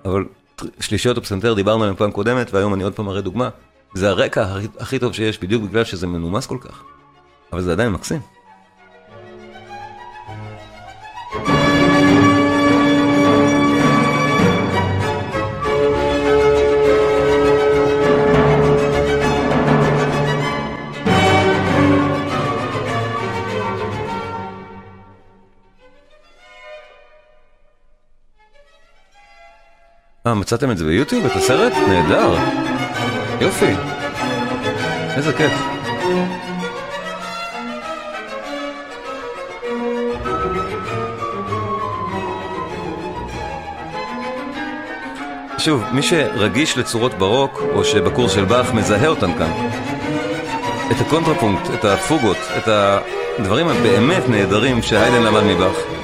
אבל 0.05 0.25
שלישיות 0.79 1.17
הפסנתר 1.17 1.53
דיברנו 1.53 1.83
עליהן 1.83 1.95
פעם 1.95 2.11
קודמת, 2.11 2.53
והיום 2.53 2.73
אני 2.73 2.83
עוד 2.83 2.93
פעם 2.93 3.09
אראה 3.09 3.21
דוגמה. 3.21 3.49
זה 3.93 4.09
הרקע 4.09 4.55
הכי 4.79 4.99
טוב 4.99 5.13
שיש, 5.13 5.39
בדיוק 5.39 5.63
בגלל 5.63 5.83
שזה 5.83 6.07
מנומס 6.07 6.45
כל 6.45 6.57
כך. 6.61 6.83
אבל 7.53 7.61
זה 7.61 7.71
עדיין 7.71 7.91
מקסים. 7.91 8.19
אה, 30.27 30.33
מצאתם 30.33 30.71
את 30.71 30.77
זה 30.77 30.85
ביוטיוב, 30.85 31.25
את 31.25 31.31
הסרט? 31.35 31.73
נהדר. 31.87 32.35
יופי. 33.41 33.73
איזה 35.15 35.33
כיף. 35.33 35.51
שוב, 45.57 45.83
מי 45.91 46.03
שרגיש 46.03 46.77
לצורות 46.77 47.13
ברוק, 47.13 47.61
או 47.73 47.85
שבקורס 47.85 48.31
של 48.31 48.45
באך 48.45 48.73
מזהה 48.73 49.07
אותן 49.07 49.33
כאן, 49.37 49.51
את 50.91 51.01
הקונטרפונקט, 51.01 51.69
את 51.73 51.85
הפוגות, 51.85 52.37
את 52.57 52.67
הדברים 52.67 53.67
הבאמת 53.67 54.29
נהדרים 54.29 54.81
שהיידן 54.81 55.23
למד 55.23 55.43
מבאך. 55.43 55.98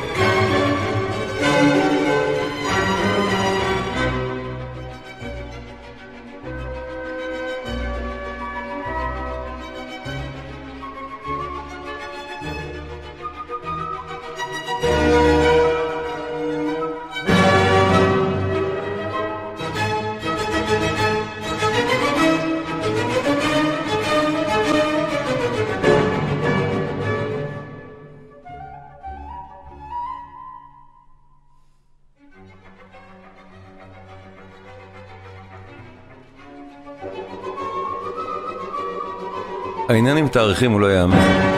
העניין 39.96 40.18
עם 40.18 40.28
תאריכים 40.28 40.72
הוא 40.72 40.82
לא 40.82 40.94
יאמן. 40.94 41.55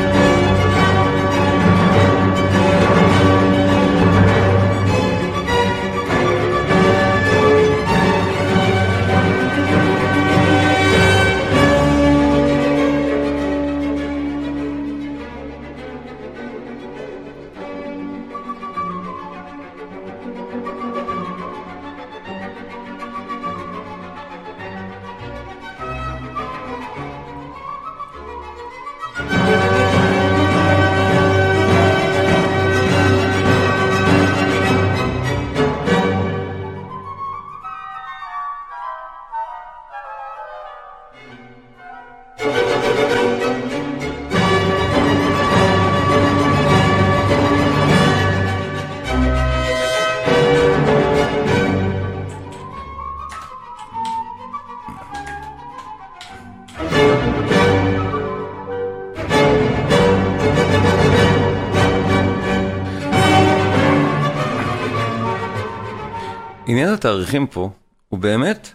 עניין 66.69 66.89
התאריכים 66.89 67.47
פה 67.47 67.69
הוא 68.09 68.19
באמת 68.19 68.69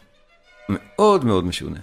מאוד 0.68 1.24
מאוד 1.24 1.45
משונה. 1.45 1.78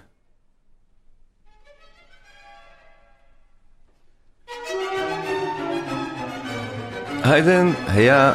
היידן 7.24 7.68
היה 7.88 8.34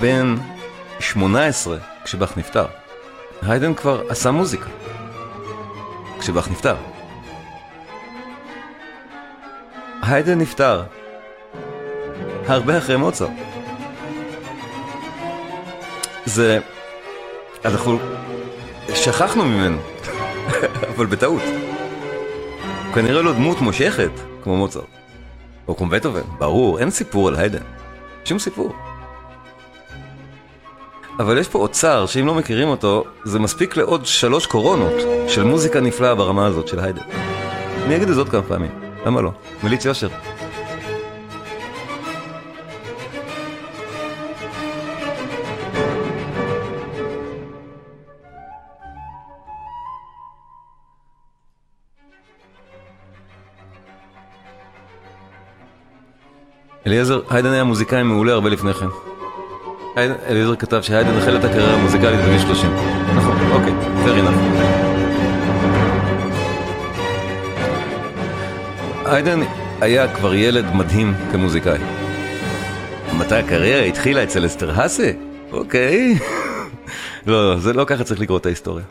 בן 0.00 0.34
18 1.00 1.78
כשבאך 2.04 2.36
נפטר. 2.38 2.66
היידן 3.42 3.74
כבר 3.74 4.02
עשה 4.08 4.30
מוזיקה 4.30 4.70
כשבאך 6.20 6.48
נפטר. 6.50 6.76
היידן 10.02 10.38
נפטר 10.38 10.84
הרבה 12.46 12.78
אחרי 12.78 12.96
מוצרט. 12.96 13.49
זה... 16.26 16.58
אנחנו 17.64 17.98
שכחנו 18.94 19.44
ממנו, 19.44 19.78
אבל 20.96 21.06
בטעות. 21.06 21.42
הוא 22.86 22.94
כנראה 22.94 23.22
לא 23.22 23.32
דמות 23.32 23.60
מושכת 23.60 24.10
כמו 24.42 24.56
מוצרט. 24.56 24.84
או 25.68 25.76
כמו 25.76 25.88
בטהובן, 25.88 26.20
ברור, 26.38 26.78
אין 26.78 26.90
סיפור 26.90 27.28
על 27.28 27.36
היידן. 27.36 27.62
שום 28.24 28.38
סיפור. 28.38 28.72
אבל 31.18 31.38
יש 31.38 31.48
פה 31.48 31.58
אוצר 31.58 32.06
שאם 32.06 32.26
לא 32.26 32.34
מכירים 32.34 32.68
אותו, 32.68 33.04
זה 33.24 33.38
מספיק 33.38 33.76
לעוד 33.76 34.06
שלוש 34.06 34.46
קורונות 34.46 34.92
של 35.28 35.44
מוזיקה 35.44 35.80
נפלאה 35.80 36.14
ברמה 36.14 36.46
הזאת 36.46 36.68
של 36.68 36.80
היידן. 36.80 37.02
אני 37.86 37.96
אגיד 37.96 38.08
את 38.08 38.14
זה 38.14 38.20
עוד 38.20 38.28
כמה 38.28 38.42
פעמים, 38.42 38.70
למה 39.06 39.20
לא? 39.20 39.30
מליץ 39.62 39.84
יושר. 39.84 40.08
אליעזר, 56.86 57.20
היידן 57.30 57.52
היה 57.52 57.64
מוזיקאי 57.64 58.02
מעולה 58.02 58.32
הרבה 58.32 58.48
לפני 58.48 58.74
כן. 58.74 58.86
אליעזר 60.28 60.56
כתב 60.56 60.82
שהיידן 60.82 61.16
החל 61.18 61.36
את 61.36 61.44
הקריירה 61.44 61.74
המוזיקלית 61.74 62.20
בגיל 62.20 62.38
30. 62.38 62.70
נכון, 63.16 63.38
אוקיי, 63.50 63.72
fair 64.04 64.24
enough. 64.24 64.38
היידן 69.04 69.40
היה 69.80 70.14
כבר 70.14 70.34
ילד 70.34 70.74
מדהים 70.74 71.14
כמוזיקאי. 71.32 71.78
מתי 73.18 73.34
הקריירה 73.34 73.82
התחילה 73.82 74.22
אצל 74.22 74.46
אסתר 74.46 74.80
האסה? 74.80 75.10
אוקיי. 75.52 76.18
לא, 77.26 77.50
לא, 77.50 77.58
זה 77.58 77.72
לא 77.72 77.84
ככה 77.84 78.04
צריך 78.04 78.20
לקרוא 78.20 78.38
את 78.38 78.46
ההיסטוריה. 78.46 78.84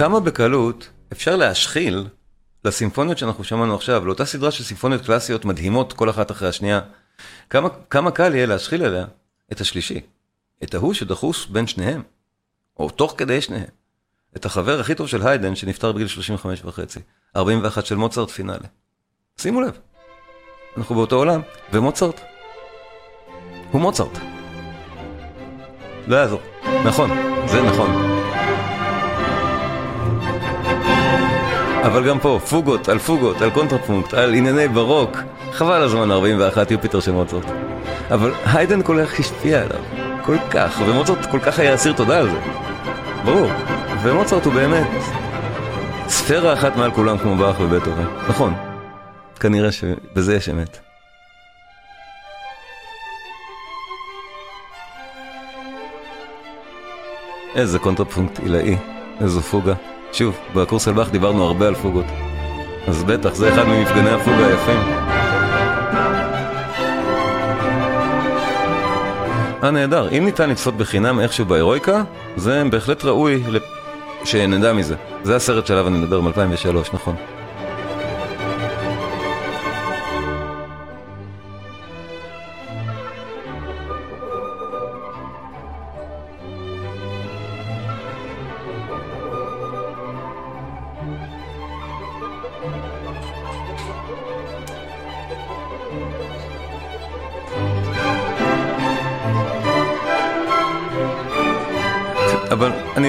כמה 0.00 0.20
בקלות 0.20 0.88
אפשר 1.12 1.36
להשחיל 1.36 2.06
לסימפוניות 2.64 3.18
שאנחנו 3.18 3.44
שמענו 3.44 3.74
עכשיו, 3.74 4.06
לאותה 4.06 4.24
סדרה 4.24 4.50
של 4.50 4.64
סימפוניות 4.64 5.04
קלאסיות 5.04 5.44
מדהימות 5.44 5.92
כל 5.92 6.10
אחת 6.10 6.30
אחרי 6.30 6.48
השנייה, 6.48 6.80
כמה, 7.50 7.68
כמה 7.90 8.10
קל 8.10 8.34
יהיה 8.34 8.46
להשחיל 8.46 8.84
אליה 8.84 9.04
את 9.52 9.60
השלישי, 9.60 10.00
את 10.62 10.74
ההוא 10.74 10.94
שדחוס 10.94 11.46
בין 11.46 11.66
שניהם, 11.66 12.02
או 12.78 12.90
תוך 12.90 13.14
כדי 13.18 13.40
שניהם, 13.40 13.68
את 14.36 14.44
החבר 14.44 14.80
הכי 14.80 14.94
טוב 14.94 15.08
של 15.08 15.26
היידן 15.26 15.56
שנפטר 15.56 15.92
בגיל 15.92 16.06
35 16.08 16.64
וחצי, 16.64 17.00
41 17.36 17.86
של 17.86 17.96
מוצרט 17.96 18.30
פינאלה. 18.30 18.66
שימו 19.38 19.60
לב, 19.60 19.78
אנחנו 20.76 20.94
באותו 20.94 21.16
עולם, 21.16 21.40
ומוצרט 21.72 22.20
הוא 23.70 23.80
מוצרט. 23.80 24.18
לא 26.06 26.16
יעזור, 26.16 26.40
נכון, 26.84 27.10
זה 27.46 27.62
נכון. 27.62 28.09
אבל 31.86 32.08
גם 32.08 32.18
פה, 32.18 32.40
פוגות 32.50 32.88
על 32.88 32.98
פוגות, 32.98 33.42
על 33.42 33.50
קונטרפונקט, 33.50 34.14
על 34.14 34.34
ענייני 34.34 34.68
ברוק. 34.68 35.16
חבל 35.52 35.82
הזמן 35.82 36.10
41 36.10 36.70
יופיטר 36.70 37.00
של 37.00 37.12
מוצרט. 37.12 37.44
אבל 38.10 38.32
היידן 38.44 38.82
כל 38.82 39.04
כך 39.04 39.20
השפיע 39.20 39.62
עליו, 39.62 39.80
כל 40.24 40.36
כך, 40.50 40.80
ומוצרט 40.86 41.26
כל 41.30 41.38
כך 41.40 41.58
היה 41.58 41.74
אסיר 41.74 41.92
תודה 41.92 42.18
על 42.18 42.30
זה. 42.30 42.38
ברור. 43.24 43.50
ומוצרט 44.02 44.44
הוא 44.44 44.52
באמת 44.52 44.86
ספירה 46.08 46.52
אחת 46.52 46.76
מעל 46.76 46.90
כולם 46.90 47.18
כמו 47.18 47.36
באך 47.36 47.60
ובטהובן. 47.60 48.06
נכון. 48.28 48.54
כנראה 49.40 49.72
שבזה 49.72 50.34
יש 50.34 50.48
אמת. 50.48 50.78
איזה 57.54 57.78
קונטרפונקט 57.78 58.38
עילאי, 58.38 58.76
איזו 59.20 59.40
פוגה. 59.40 59.74
שוב, 60.12 60.38
בקורס 60.54 60.88
על 60.88 60.94
באך 60.94 61.10
דיברנו 61.10 61.44
הרבה 61.44 61.66
על 61.68 61.74
פוגות. 61.74 62.04
אז 62.86 63.04
בטח, 63.04 63.34
זה 63.34 63.54
אחד 63.54 63.68
ממפגני 63.68 64.10
הפוגה 64.10 64.46
היפים. 64.46 64.80
אה, 69.64 69.70
נהדר. 69.70 70.08
אם 70.18 70.24
ניתן 70.24 70.50
לצפות 70.50 70.76
בחינם 70.76 71.20
איכשהו 71.20 71.44
בהירואיקה, 71.44 72.02
זה 72.36 72.62
בהחלט 72.70 73.04
ראוי 73.04 73.42
שנדע 74.24 74.72
מזה. 74.72 74.94
זה 75.22 75.36
הסרט 75.36 75.66
שעליו 75.66 75.88
אני 75.88 75.98
מדבר 75.98 76.20
מ-2003, 76.20 76.90
נכון. 76.92 77.16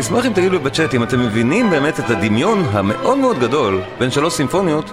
אשמח 0.01 0.25
אם 0.25 0.33
תגידו 0.33 0.59
בצ'אט 0.59 0.93
אם 0.93 1.03
אתם 1.03 1.19
מבינים 1.19 1.69
באמת 1.69 1.99
את 1.99 2.09
הדמיון 2.09 2.65
המאוד 2.71 3.17
מאוד 3.17 3.39
גדול 3.39 3.81
בין 3.99 4.11
שלוש 4.11 4.33
סימפוניות 4.33 4.91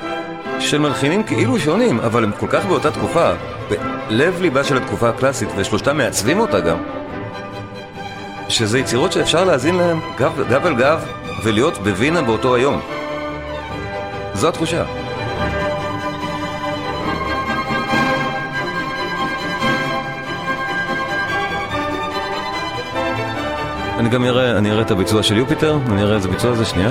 של 0.60 0.78
מלחינים 0.78 1.22
כאילו 1.22 1.58
שונים, 1.58 2.00
אבל 2.00 2.24
הם 2.24 2.32
כל 2.38 2.46
כך 2.50 2.66
באותה 2.66 2.90
תקופה, 2.90 3.30
בלב 3.68 4.40
ליבה 4.40 4.64
של 4.64 4.76
התקופה 4.76 5.08
הקלאסית, 5.08 5.48
ושלושתם 5.56 5.96
מעצבים 5.96 6.40
אותה 6.40 6.60
גם, 6.60 6.76
שזה 8.48 8.78
יצירות 8.78 9.12
שאפשר 9.12 9.44
להאזין 9.44 9.74
להם 9.74 10.00
גב, 10.18 10.42
גב 10.50 10.66
אל 10.66 10.74
גב 10.74 11.04
ולהיות 11.44 11.78
בווינה 11.78 12.22
באותו 12.22 12.54
היום. 12.54 12.80
זו 14.34 14.48
התחושה. 14.48 14.97
אני 24.08 24.14
גם 24.14 24.24
אראה, 24.24 24.58
אני 24.58 24.70
אראה 24.70 24.82
את 24.82 24.90
הביצוע 24.90 25.22
של 25.22 25.36
יופיטר, 25.36 25.78
אני 25.88 26.02
אראה 26.02 26.16
איזה 26.16 26.28
ביצוע 26.28 26.54
זה, 26.54 26.64
שנייה. 26.64 26.90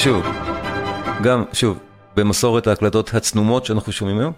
זה 0.00 0.04
שוב, 0.04 0.26
גם, 1.22 1.44
שוב, 1.52 1.78
במסורת 2.16 2.66
ההקלטות 2.66 3.14
הצנומות 3.14 3.64
שאנחנו 3.64 3.92
שומעים 3.92 4.18
היום, 4.18 4.32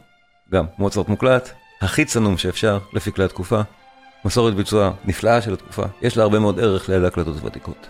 גם 0.52 0.64
מוצרט 0.78 1.08
מוקלט, 1.08 1.50
הכי 1.80 2.04
צנום 2.04 2.38
שאפשר 2.38 2.78
לפי 2.92 3.12
כלי 3.12 3.24
התקופה, 3.24 3.60
מסורת 4.24 4.54
ביצוע 4.54 4.92
נפלאה 5.04 5.42
של 5.42 5.52
התקופה, 5.52 5.82
יש 6.02 6.16
לה 6.16 6.22
הרבה 6.22 6.38
מאוד 6.38 6.60
ערך 6.60 6.88
ליד 6.88 7.04
ההקלטות 7.04 7.44
ותיקות. 7.44 7.88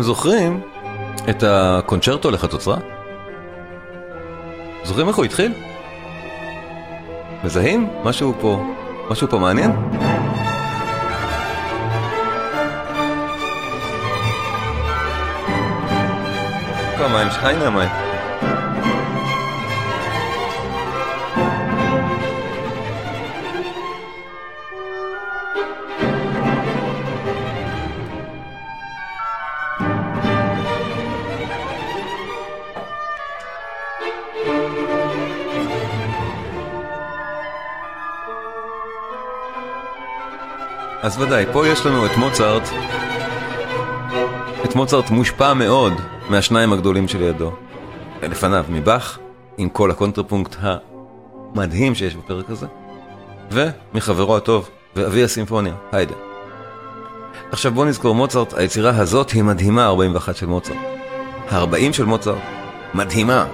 אתם 0.00 0.06
זוכרים 0.06 0.60
את 1.30 1.44
הקונצ'רטו 1.46 2.30
לחצוצרה? 2.30 2.76
זוכרים 4.84 5.08
איך 5.08 5.16
הוא 5.16 5.24
התחיל? 5.24 5.52
מזהים? 7.44 7.88
משהו 8.04 8.34
פה, 8.40 8.62
משהו 9.10 9.28
פה 9.28 9.38
מעניין? 9.38 9.70
המים? 16.98 17.28
הנה 17.42 17.66
המים. 17.66 17.88
אז 41.10 41.18
ודאי, 41.18 41.44
פה 41.52 41.68
יש 41.68 41.86
לנו 41.86 42.06
את 42.06 42.16
מוצרט, 42.16 42.62
את 44.64 44.74
מוצרט 44.74 45.10
מושפע 45.10 45.54
מאוד 45.54 45.92
מהשניים 46.28 46.72
הגדולים 46.72 47.08
שלידו. 47.08 47.52
לפניו, 48.22 48.64
מבאך, 48.68 49.18
עם 49.58 49.68
כל 49.68 49.90
הקונטרפונקט 49.90 50.56
המדהים 50.60 51.94
שיש 51.94 52.16
בפרק 52.16 52.50
הזה, 52.50 52.66
ומחברו 53.50 54.36
הטוב 54.36 54.70
ואבי 54.96 55.24
הסימפוניה, 55.24 55.74
היידן. 55.92 56.14
עכשיו 57.52 57.72
בואו 57.72 57.86
נזכור, 57.86 58.14
מוצרט, 58.14 58.54
היצירה 58.54 58.90
הזאת 58.90 59.30
היא 59.30 59.42
מדהימה, 59.42 59.86
41 59.86 60.36
של 60.36 60.46
מוצרט. 60.46 60.76
ה-40 61.50 61.92
של 61.92 62.04
מוצרט, 62.04 62.42
מדהימה. 62.94 63.46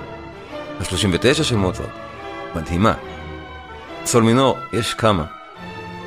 ה-39 0.81 1.43
של 1.43 1.57
מוצרט, 1.57 1.91
מדהימה. 2.55 2.95
סול 4.05 4.23
מינור, 4.23 4.57
יש 4.73 4.95
כמה. 4.95 5.25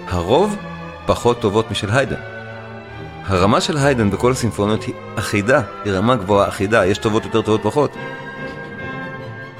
הרוב 0.07 0.55
פחות 1.05 1.39
טובות 1.39 1.71
משל 1.71 1.89
היידן. 1.91 2.15
הרמה 3.25 3.61
של 3.61 3.77
היידן 3.77 4.09
בכל 4.09 4.31
הסימפוניות 4.31 4.83
היא 4.83 4.93
אחידה, 5.15 5.61
היא 5.85 5.93
רמה 5.93 6.15
גבוהה 6.15 6.47
אחידה, 6.47 6.85
יש 6.85 6.97
טובות 6.97 7.25
יותר 7.25 7.41
טובות 7.41 7.63
פחות. 7.63 7.91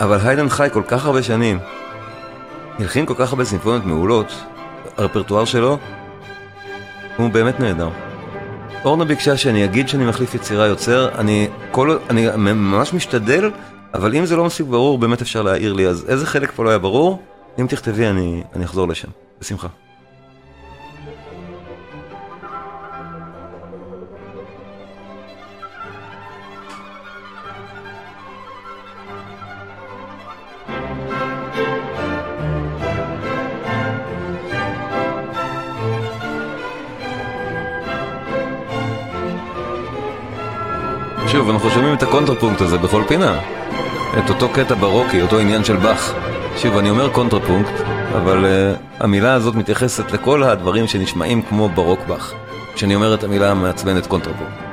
אבל 0.02 0.18
היידן 0.24 0.50
חי 0.50 0.68
כל 0.74 0.84
כך 0.88 1.06
הרבה 1.06 1.24
שנים, 1.24 1.60
הלחין 2.80 3.06
כל 3.06 3.14
כך 3.18 3.30
הרבה 3.30 3.46
סימפוניות 3.46 3.86
מעולות, 3.86 4.34
הרפרטואר 4.98 5.46
שלו 5.46 5.78
הוא 7.18 7.30
באמת 7.30 7.60
נהדר. 7.60 7.90
אורנה 8.86 9.06
ביקשה 9.06 9.38
שאני 9.38 9.66
אגיד 9.66 9.90
שאני 9.90 10.06
מחליף 10.06 10.36
יצירה 10.36 10.68
יוצר, 10.68 11.10
אני, 11.18 11.48
כל, 11.72 11.98
אני 12.10 12.28
ממש 12.36 12.94
משתדל, 12.94 13.52
אבל 13.94 14.16
אם 14.16 14.26
זה 14.26 14.36
לא 14.36 14.46
מספיק 14.46 14.68
ברור, 14.68 14.98
באמת 14.98 15.22
אפשר 15.22 15.42
להעיר 15.42 15.74
לי, 15.74 15.88
אז 15.88 16.06
איזה 16.10 16.26
חלק 16.26 16.52
פה 16.52 16.64
לא 16.64 16.70
היה 16.70 16.80
ברור? 16.80 17.22
אם 17.60 17.68
תכתבי 17.68 18.08
אני, 18.08 18.44
אני 18.56 18.66
אחזור 18.66 18.88
לשם, 18.88 19.08
בשמחה. 19.42 19.68
את 42.00 42.04
הקונטרפונקט 42.04 42.62
הזה 42.62 42.78
בכל 42.78 43.04
פינה. 43.08 43.40
את 44.20 44.30
אותו 44.30 44.50
קטע 44.50 44.76
ברוקי, 44.76 45.22
אותו 45.22 45.40
עניין 45.40 45.64
של 45.64 45.76
באך. 45.76 46.14
שוב, 46.58 46.78
אני 46.78 46.90
אומר 46.90 47.10
קונטרפונקט, 47.10 47.72
אבל 48.16 48.46
אה, 48.46 49.04
המילה 49.04 49.34
הזאת 49.34 49.56
מתייחסת 49.56 50.12
לכל 50.12 50.44
הדברים 50.44 50.88
שנשמעים 50.88 51.42
כמו 51.42 51.70
ברוק 51.70 52.00
באך. 52.08 52.34
כשאני 52.76 52.96
אומר 52.96 53.14
את 53.14 53.24
המילה 53.24 53.52
המעצבנת 53.52 54.08
קונטרפונקט. 54.08 54.69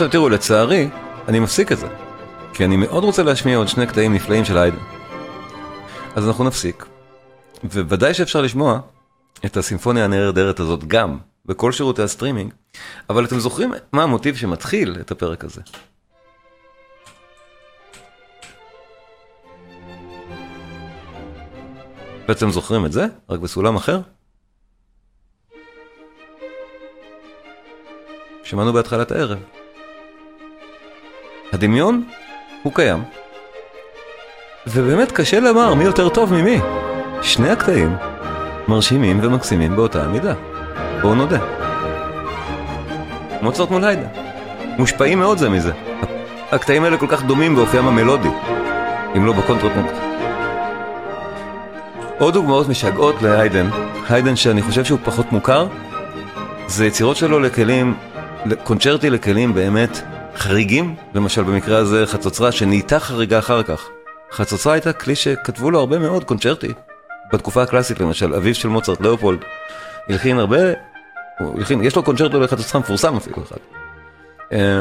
עכשיו 0.00 0.12
תראו, 0.12 0.28
לצערי, 0.28 0.88
אני 1.28 1.40
מפסיק 1.40 1.72
את 1.72 1.78
זה. 1.78 1.88
כי 2.54 2.64
אני 2.64 2.76
מאוד 2.76 3.04
רוצה 3.04 3.22
להשמיע 3.22 3.56
עוד 3.56 3.68
שני 3.68 3.86
קטעים 3.86 4.14
נפלאים 4.14 4.44
של 4.44 4.58
היידן. 4.58 4.78
אז 6.16 6.28
אנחנו 6.28 6.44
נפסיק. 6.44 6.86
וודאי 7.64 8.14
שאפשר 8.14 8.40
לשמוע 8.42 8.80
את 9.44 9.56
הסימפוניה 9.56 10.04
הנהדרת 10.04 10.60
הזאת 10.60 10.84
גם 10.84 11.18
בכל 11.46 11.72
שירותי 11.72 12.02
הסטרימינג, 12.02 12.52
אבל 13.10 13.24
אתם 13.24 13.38
זוכרים 13.38 13.72
מה 13.92 14.02
המוטיב 14.02 14.36
שמתחיל 14.36 14.96
את 15.00 15.10
הפרק 15.10 15.44
הזה? 15.44 15.60
בעצם 22.28 22.50
זוכרים 22.50 22.86
את 22.86 22.92
זה? 22.92 23.06
רק 23.30 23.40
בסולם 23.40 23.76
אחר? 23.76 24.00
שמענו 28.44 28.72
בהתחלת 28.72 29.12
הערב. 29.12 29.59
הדמיון 31.52 32.02
הוא 32.62 32.72
קיים. 32.74 33.02
ובאמת 34.66 35.12
קשה 35.12 35.40
לומר 35.40 35.74
מי 35.74 35.84
יותר 35.84 36.08
טוב 36.08 36.34
ממי. 36.34 36.60
שני 37.22 37.50
הקטעים 37.50 37.96
מרשימים 38.68 39.20
ומקסימים 39.22 39.76
באותה 39.76 40.04
המידה. 40.04 40.34
בואו 41.02 41.14
נודה. 41.14 41.38
מוצרט 43.42 43.70
מול 43.70 43.84
היידן. 43.84 44.08
מושפעים 44.78 45.18
מאוד 45.18 45.38
זה 45.38 45.48
מזה. 45.48 45.72
הקטעים 46.52 46.84
האלה 46.84 46.98
כל 46.98 47.06
כך 47.08 47.22
דומים 47.22 47.56
באופיים 47.56 47.86
המלודי, 47.86 48.30
אם 49.16 49.26
לא 49.26 49.32
בקונטרפונקט. 49.32 49.94
עוד 52.18 52.34
דוגמאות 52.34 52.68
משגעות 52.68 53.22
להיידן, 53.22 53.68
היידן 54.08 54.36
שאני 54.36 54.62
חושב 54.62 54.84
שהוא 54.84 54.98
פחות 55.04 55.32
מוכר, 55.32 55.66
זה 56.66 56.86
יצירות 56.86 57.16
שלו 57.16 57.40
לכלים, 57.40 57.94
קונצ'רטי 58.64 59.10
לכלים 59.10 59.54
באמת 59.54 60.02
חריגים, 60.40 60.94
למשל 61.14 61.42
במקרה 61.42 61.78
הזה 61.78 62.06
חצוצרה 62.06 62.52
שנהייתה 62.52 63.00
חריגה 63.00 63.38
אחר 63.38 63.62
כך. 63.62 63.88
חצוצרה 64.32 64.72
הייתה 64.72 64.92
כלי 64.92 65.16
שכתבו 65.16 65.70
לו 65.70 65.78
הרבה 65.78 65.98
מאוד 65.98 66.24
קונצ'רטי. 66.24 66.72
בתקופה 67.32 67.62
הקלאסית 67.62 68.00
למשל, 68.00 68.34
אביו 68.34 68.54
של 68.54 68.68
מוצרט, 68.68 69.00
לאופולד, 69.00 69.38
הלחין 70.08 70.38
הרבה, 70.38 70.58
הוא 71.38 71.58
הלחין, 71.58 71.84
יש 71.84 71.96
לו 71.96 72.02
קונצ'רטו 72.02 72.40
לחצוצרה 72.40 72.80
מפורסם 72.80 73.16
אפילו 73.16 73.36
אחד. 73.42 73.56
אה, 74.52 74.80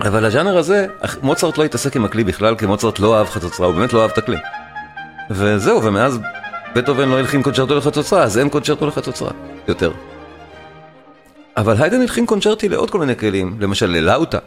אבל 0.00 0.24
הז'אנר 0.24 0.58
הזה, 0.58 0.86
מוצרט 1.22 1.58
לא 1.58 1.64
התעסק 1.64 1.96
עם 1.96 2.04
הכלי 2.04 2.24
בכלל, 2.24 2.56
כי 2.56 2.66
מוצרט 2.66 2.98
לא 2.98 3.18
אהב 3.18 3.26
חצוצרה, 3.26 3.66
הוא 3.66 3.74
באמת 3.74 3.92
לא 3.92 4.02
אהב 4.02 4.10
את 4.10 4.18
הכלי. 4.18 4.36
וזהו, 5.30 5.84
ומאז 5.84 6.18
בטהובן 6.74 7.08
לא 7.08 7.18
הלחין 7.18 7.42
קונצ'רטו 7.42 7.76
לחצוצרה, 7.76 8.22
אז 8.22 8.38
אין 8.38 8.48
קונצ'רטו 8.48 8.86
לחצוצרה 8.86 9.30
יותר. 9.68 9.92
אבל 11.56 11.74
היידן 11.78 12.00
הלחין 12.00 12.26
קונצ'רטי 12.26 12.68
לעוד 12.68 12.90
כל 12.90 12.98
מיני 12.98 13.16
כלים, 13.16 13.56
למשל 13.60 13.86
ללאוטה, 13.86 14.38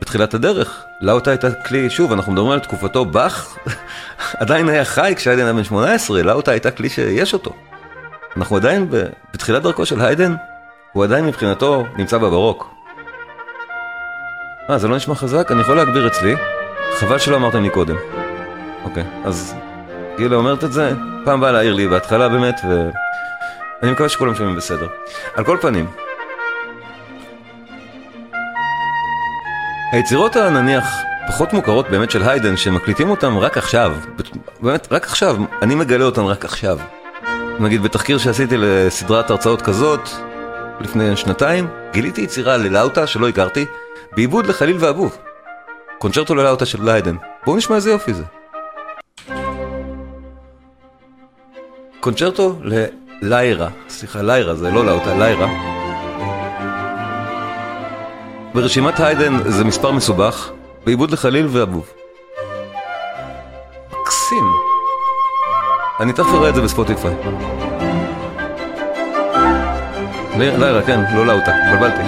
בתחילת 0.00 0.34
הדרך. 0.34 0.84
לאוטה 1.00 1.30
הייתה 1.30 1.52
כלי, 1.54 1.90
שוב, 1.90 2.12
אנחנו 2.12 2.32
מדברים 2.32 2.50
על 2.50 2.60
תקופתו, 2.60 3.04
באך 3.04 3.56
עדיין 4.40 4.68
היה 4.68 4.84
חי 4.84 5.14
כשהיידן 5.16 5.44
היה 5.44 5.52
בן 5.52 5.64
18, 5.64 6.22
לאוטה 6.22 6.50
הייתה 6.50 6.70
כלי 6.70 6.88
שיש 6.88 7.32
אותו. 7.32 7.52
אנחנו 8.36 8.56
עדיין 8.56 8.86
בתחילת 9.32 9.62
דרכו 9.62 9.86
של 9.86 10.00
היידן, 10.00 10.34
הוא 10.92 11.04
עדיין 11.04 11.26
מבחינתו 11.26 11.84
נמצא 11.96 12.18
בברוק. 12.18 12.70
אה, 14.70 14.78
זה 14.78 14.88
לא 14.88 14.96
נשמע 14.96 15.14
חזק? 15.14 15.48
אני 15.50 15.60
יכול 15.60 15.76
להגביר 15.76 16.06
אצלי. 16.06 16.34
חבל 16.98 17.18
שלא 17.18 17.36
אמרתם 17.36 17.62
לי 17.62 17.70
קודם. 17.70 17.96
אוקיי, 18.84 19.04
אז 19.24 19.54
גילה 20.16 20.36
אומרת 20.36 20.64
את 20.64 20.72
זה, 20.72 20.92
פעם 21.24 21.40
באה 21.40 21.52
להעיר 21.52 21.74
לי 21.74 21.88
בהתחלה 21.88 22.28
באמת, 22.28 22.60
ואני 22.64 23.92
מקווה 23.92 24.08
שכולם 24.08 24.34
שומעים 24.34 24.56
בסדר. 24.56 24.86
על 25.34 25.44
כל 25.44 25.58
פנים, 25.60 25.86
היצירות 29.92 30.36
הנניח 30.36 30.84
פחות 31.28 31.52
מוכרות 31.52 31.90
באמת 31.90 32.10
של 32.10 32.22
היידן, 32.22 32.56
שמקליטים 32.56 33.10
אותם 33.10 33.38
רק 33.38 33.58
עכשיו, 33.58 33.96
באמת 34.60 34.88
רק 34.90 35.04
עכשיו, 35.04 35.36
אני 35.62 35.74
מגלה 35.74 36.04
אותם 36.04 36.24
רק 36.24 36.44
עכשיו. 36.44 36.78
נגיד 37.60 37.82
בתחקיר 37.82 38.18
שעשיתי 38.18 38.56
לסדרת 38.56 39.30
הרצאות 39.30 39.62
כזאת, 39.62 40.08
לפני 40.80 41.16
שנתיים, 41.16 41.68
גיליתי 41.92 42.20
יצירה 42.20 42.56
ללאוטה 42.56 43.06
שלא 43.06 43.28
הכרתי, 43.28 43.64
בעיבוד 44.12 44.46
לחליל 44.46 44.76
ואבוב. 44.80 45.18
קונצ'רטו 45.98 46.34
ללאוטה 46.34 46.66
של 46.66 46.88
היידן. 46.88 47.16
בואו 47.44 47.56
נשמע 47.56 47.76
איזה 47.76 47.90
יופי 47.90 48.12
זה. 48.14 48.24
קונצ'רטו 52.00 52.58
לליירה, 52.62 53.68
סליחה, 53.88 54.22
ליירה 54.22 54.54
זה 54.54 54.70
לא 54.70 54.86
לאוטה, 54.86 55.14
ליירה. 55.18 55.71
ברשימת 58.54 59.00
היידן 59.00 59.50
זה 59.50 59.64
מספר 59.64 59.90
מסובך, 59.90 60.50
בעיבוד 60.84 61.10
לחליל 61.10 61.46
ואבוב. 61.50 61.90
מקסים. 64.00 64.44
אני 66.00 66.12
תכף 66.12 66.34
אראה 66.34 66.48
את 66.48 66.54
זה 66.54 66.60
בספוטיפיי. 66.60 67.14
לילה, 70.38 70.82
כן, 70.82 71.00
לא 71.16 71.26
לאוטה, 71.26 71.52
התבלבלתי. 71.54 72.02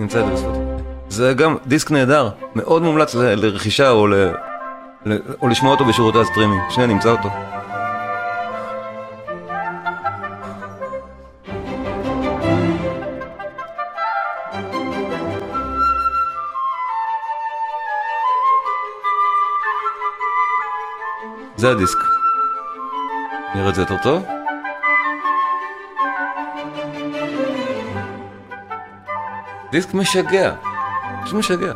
נמצא 0.00 0.20
את 0.20 0.26
זה 0.26 0.32
בספוטיפיי. 0.32 0.62
זה 1.08 1.32
גם 1.34 1.56
דיסק 1.66 1.90
נהדר, 1.90 2.28
מאוד 2.54 2.82
מומלץ 2.82 3.14
לרכישה 3.14 3.90
או, 3.90 4.06
ל... 4.06 4.14
או 5.42 5.48
לשמוע 5.48 5.72
אותו 5.72 5.84
בשירותי 5.84 6.18
הסטרימינג. 6.18 6.60
שנייה, 6.70 6.88
נמצא 6.88 7.10
אותו. 7.10 7.28
זה 21.62 21.70
הדיסק. 21.70 21.98
נראה 23.54 23.68
את 23.68 23.74
זה 23.74 23.82
יותר 23.82 23.96
טוב? 24.02 24.26
דיסק 29.70 29.94
משגע, 29.94 30.54
פשוט 31.24 31.34
משגע. 31.38 31.72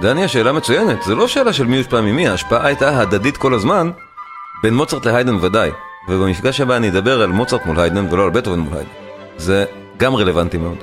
דניה, 0.00 0.28
שאלה 0.28 0.52
מצוינת, 0.52 1.02
זה 1.02 1.14
לא 1.14 1.28
שאלה 1.28 1.52
של 1.52 1.66
מי 1.66 1.76
יושפע 1.76 2.00
ממי, 2.00 2.28
ההשפעה 2.28 2.66
הייתה 2.66 3.00
הדדית 3.00 3.36
כל 3.36 3.54
הזמן, 3.54 3.90
בין 4.62 4.74
מוצרט 4.74 5.06
להיידן 5.06 5.34
ודאי. 5.34 5.70
ובמפגש 6.08 6.60
הבא 6.60 6.76
אני 6.76 6.88
אדבר 6.88 7.22
על 7.22 7.30
מוצרט 7.30 7.66
מול 7.66 7.80
היידן 7.80 8.12
ולא 8.12 8.24
על 8.24 8.30
בטהובן 8.30 8.58
מול 8.58 8.74
היידן. 8.74 8.90
זה 9.36 9.64
גם 9.96 10.14
רלוונטי 10.14 10.58
מאוד. 10.58 10.76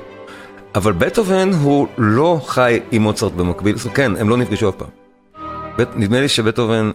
אבל 0.74 0.92
בטהובן 0.92 1.50
הוא 1.62 1.86
לא 1.98 2.40
חי 2.46 2.80
עם 2.90 3.02
מוצרט 3.02 3.32
במקביל, 3.32 3.76
כן, 3.94 4.16
הם 4.16 4.28
לא 4.28 4.36
נפגשו 4.36 4.68
אף 4.68 4.74
פעם. 4.74 4.88
בית, 5.76 5.88
נדמה 5.96 6.20
לי 6.20 6.28
שבטהובן 6.28 6.90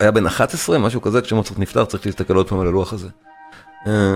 היה 0.00 0.10
בן 0.10 0.26
11, 0.26 0.78
משהו 0.78 1.02
כזה, 1.02 1.20
כשמוצרט 1.20 1.58
נפטר, 1.58 1.84
צריך 1.84 2.06
להסתכל 2.06 2.36
עוד 2.36 2.48
פעם 2.48 2.60
על 2.60 2.66
הלוח 2.66 2.92
הזה. 2.92 3.08
אה, 3.86 4.14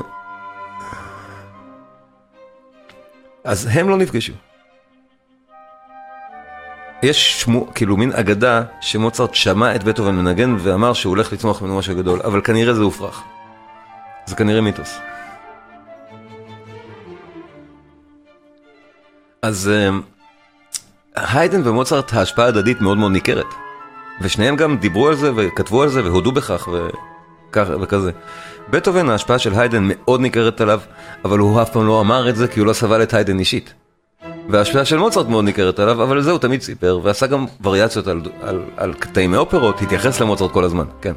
אז 3.44 3.68
הם 3.72 3.88
לא 3.88 3.96
נפגשו. 3.96 4.32
יש 7.02 7.40
שמו, 7.40 7.66
כאילו 7.74 7.96
מין 7.96 8.12
אגדה 8.12 8.62
שמוצרט 8.80 9.34
שמע 9.34 9.74
את 9.74 9.84
בטהובן 9.84 10.14
מנגן 10.14 10.56
ואמר 10.58 10.92
שהוא 10.92 11.10
הולך 11.10 11.32
לצמוח 11.32 11.62
ממנו 11.62 11.78
משהו 11.78 11.96
גדול, 11.96 12.20
אבל 12.24 12.40
כנראה 12.40 12.74
זה 12.74 12.82
הופרך. 12.82 13.22
זה 14.26 14.36
כנראה 14.36 14.60
מיתוס. 14.60 14.98
אז 19.42 19.70
אה, 19.74 19.90
היידן 21.14 21.68
ומוצרט 21.68 22.12
ההשפעה 22.12 22.46
הדדית 22.46 22.80
מאוד 22.80 22.98
מאוד 22.98 23.12
ניכרת. 23.12 23.54
ושניהם 24.20 24.56
גם 24.56 24.76
דיברו 24.76 25.08
על 25.08 25.14
זה 25.14 25.32
וכתבו 25.36 25.82
על 25.82 25.88
זה 25.88 26.04
והודו 26.04 26.32
בכך 26.32 26.68
וככה 26.72 27.76
וכזה. 27.80 28.10
בטהובן 28.70 29.08
ההשפעה 29.08 29.38
של 29.38 29.54
היידן 29.54 29.82
מאוד 29.88 30.20
ניכרת 30.20 30.60
עליו, 30.60 30.80
אבל 31.24 31.38
הוא 31.38 31.62
אף 31.62 31.72
פעם 31.72 31.86
לא 31.86 32.00
אמר 32.00 32.28
את 32.28 32.36
זה 32.36 32.48
כי 32.48 32.60
הוא 32.60 32.66
לא 32.66 32.72
סבל 32.72 33.02
את 33.02 33.14
היידן 33.14 33.38
אישית. 33.38 33.74
וההשפעה 34.48 34.84
של 34.84 34.98
מוצרט 34.98 35.26
מאוד 35.26 35.44
ניכרת 35.44 35.78
עליו, 35.78 36.02
אבל 36.02 36.22
זה 36.22 36.30
הוא 36.30 36.38
תמיד 36.38 36.62
סיפר, 36.62 37.00
ועשה 37.02 37.26
גם 37.26 37.46
וריאציות 37.64 38.06
על, 38.06 38.20
על, 38.40 38.62
על 38.76 38.94
קטעים 38.94 39.30
מאופרות, 39.30 39.82
התייחס 39.82 40.20
למוצרט 40.20 40.50
כל 40.50 40.64
הזמן, 40.64 40.84
כן. 41.00 41.12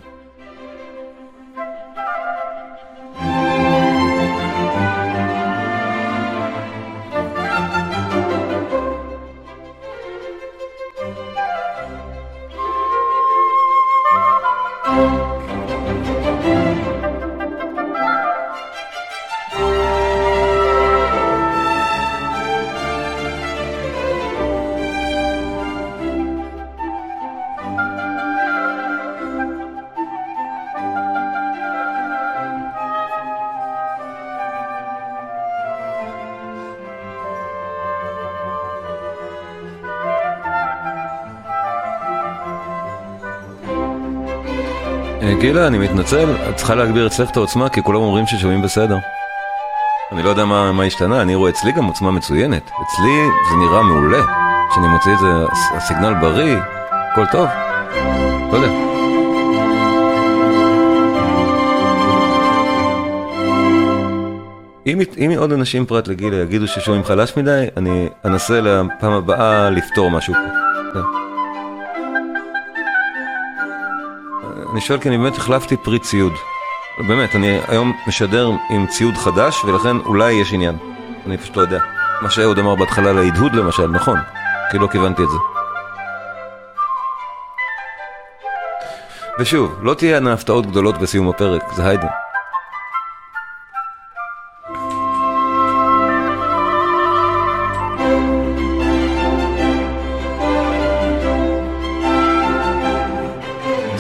גילה, 45.32 45.68
אני 45.68 45.78
מתנצל, 45.78 46.30
את 46.50 46.56
צריכה 46.56 46.76
להגביר 46.76 47.08
אצלך 47.08 47.30
את 47.30 47.38
העוצמה 47.38 47.70
כי 47.70 47.84
כולם 47.84 48.00
אומרים 48.00 48.28
ששומעים 48.28 48.62
בסדר. 48.62 48.98
אני 50.12 50.24
לא 50.24 50.30
יודע 50.30 50.46
מה, 50.46 50.72
מה 50.72 50.84
השתנה, 50.84 51.22
אני 51.22 51.36
רואה 51.36 51.50
אצלי 51.50 51.72
גם 51.72 51.86
עוצמה 51.86 52.12
מצוינת. 52.12 52.64
אצלי 52.64 53.18
זה 53.50 53.56
נראה 53.56 53.84
מעולה. 53.84 54.22
כשאני 54.72 54.88
מוציא 54.88 55.14
את 55.14 55.20
זה, 55.20 55.28
הס- 55.52 55.72
הסיגנל 55.76 56.14
בריא, 56.14 56.58
הכל 57.12 57.26
טוב. 57.32 57.48
לא 58.52 58.58
יודע. 58.58 58.68
אם, 64.88 65.00
אם 65.18 65.32
עוד 65.38 65.52
אנשים 65.52 65.86
פרט 65.86 66.08
לגילה 66.08 66.36
יגידו 66.38 66.68
ששומעים 66.68 67.04
חלש 67.04 67.38
מדי, 67.38 67.66
אני 67.78 68.10
אנסה 68.26 68.62
לפעם 68.62 69.12
הבאה 69.12 69.70
לפתור 69.70 70.12
משהו 70.12 70.34
פה. 70.34 71.00
אני 74.74 74.82
שואל 74.82 75.00
כי 75.00 75.10
אני 75.10 75.18
באמת 75.18 75.38
החלפתי 75.38 75.78
פרי 75.78 76.00
ציוד. 76.00 76.34
באמת, 77.08 77.36
אני 77.36 77.60
היום 77.68 77.94
משדר 78.08 78.50
עם 78.70 78.88
ציוד 78.88 79.18
חדש, 79.18 79.64
ולכן 79.66 79.98
אולי 79.98 80.34
יש 80.34 80.54
עניין. 80.54 80.78
אני 81.26 81.38
פשוט 81.38 81.58
לא 81.58 81.62
יודע. 81.62 81.80
מה 82.22 82.30
שאהוד 82.30 82.60
אמר 82.60 82.76
בהתחלה 82.76 83.14
להדהוד 83.14 83.56
למשל, 83.56 83.88
נכון, 83.88 84.20
כי 84.72 84.78
לא 84.78 84.88
כיוונתי 84.88 85.24
את 85.24 85.30
זה. 85.30 85.38
ושוב, 89.40 89.80
לא 89.82 89.94
תהיינה 89.94 90.34
הפתעות 90.34 90.66
גדולות 90.66 90.98
בסיום 90.98 91.30
הפרק, 91.30 91.64
זה 91.74 91.88
היידן. 91.88 92.08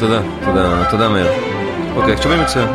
תודה, 0.03 0.21
תודה, 0.45 0.91
תודה 0.91 1.09
מאיר. 1.09 1.27
אוקיי, 1.95 2.21
שומעים 2.21 2.41
מצוין. 2.41 2.67